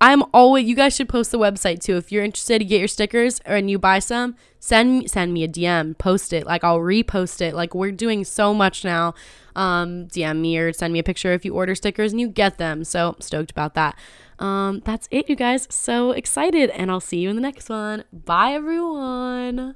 I'm 0.00 0.22
always 0.32 0.66
you 0.68 0.76
guys 0.76 0.94
should 0.94 1.08
post 1.08 1.32
the 1.32 1.38
website 1.38 1.80
too. 1.80 1.96
If 1.96 2.12
you're 2.12 2.24
interested 2.24 2.60
to 2.60 2.64
get 2.64 2.78
your 2.78 2.88
stickers 2.88 3.40
and 3.40 3.68
you 3.70 3.78
buy 3.78 3.98
some, 3.98 4.36
send 4.60 5.10
send 5.10 5.32
me 5.32 5.42
a 5.42 5.48
DM, 5.48 5.98
post 5.98 6.32
it. 6.32 6.46
Like 6.46 6.62
I'll 6.62 6.78
repost 6.78 7.40
it. 7.40 7.54
Like 7.54 7.74
we're 7.74 7.92
doing 7.92 8.24
so 8.24 8.54
much 8.54 8.84
now. 8.84 9.14
Um, 9.56 10.06
DM 10.06 10.40
me 10.40 10.56
or 10.56 10.72
send 10.72 10.92
me 10.92 11.00
a 11.00 11.02
picture 11.02 11.32
if 11.32 11.44
you 11.44 11.52
order 11.52 11.74
stickers 11.74 12.12
and 12.12 12.20
you 12.20 12.28
get 12.28 12.58
them. 12.58 12.84
So 12.84 13.16
stoked 13.18 13.50
about 13.50 13.74
that. 13.74 13.98
Um, 14.38 14.82
that's 14.84 15.08
it, 15.10 15.28
you 15.28 15.34
guys. 15.34 15.66
So 15.68 16.12
excited, 16.12 16.70
and 16.70 16.92
I'll 16.92 17.00
see 17.00 17.18
you 17.18 17.28
in 17.28 17.34
the 17.34 17.42
next 17.42 17.68
one. 17.68 18.04
Bye 18.12 18.52
everyone. 18.52 19.74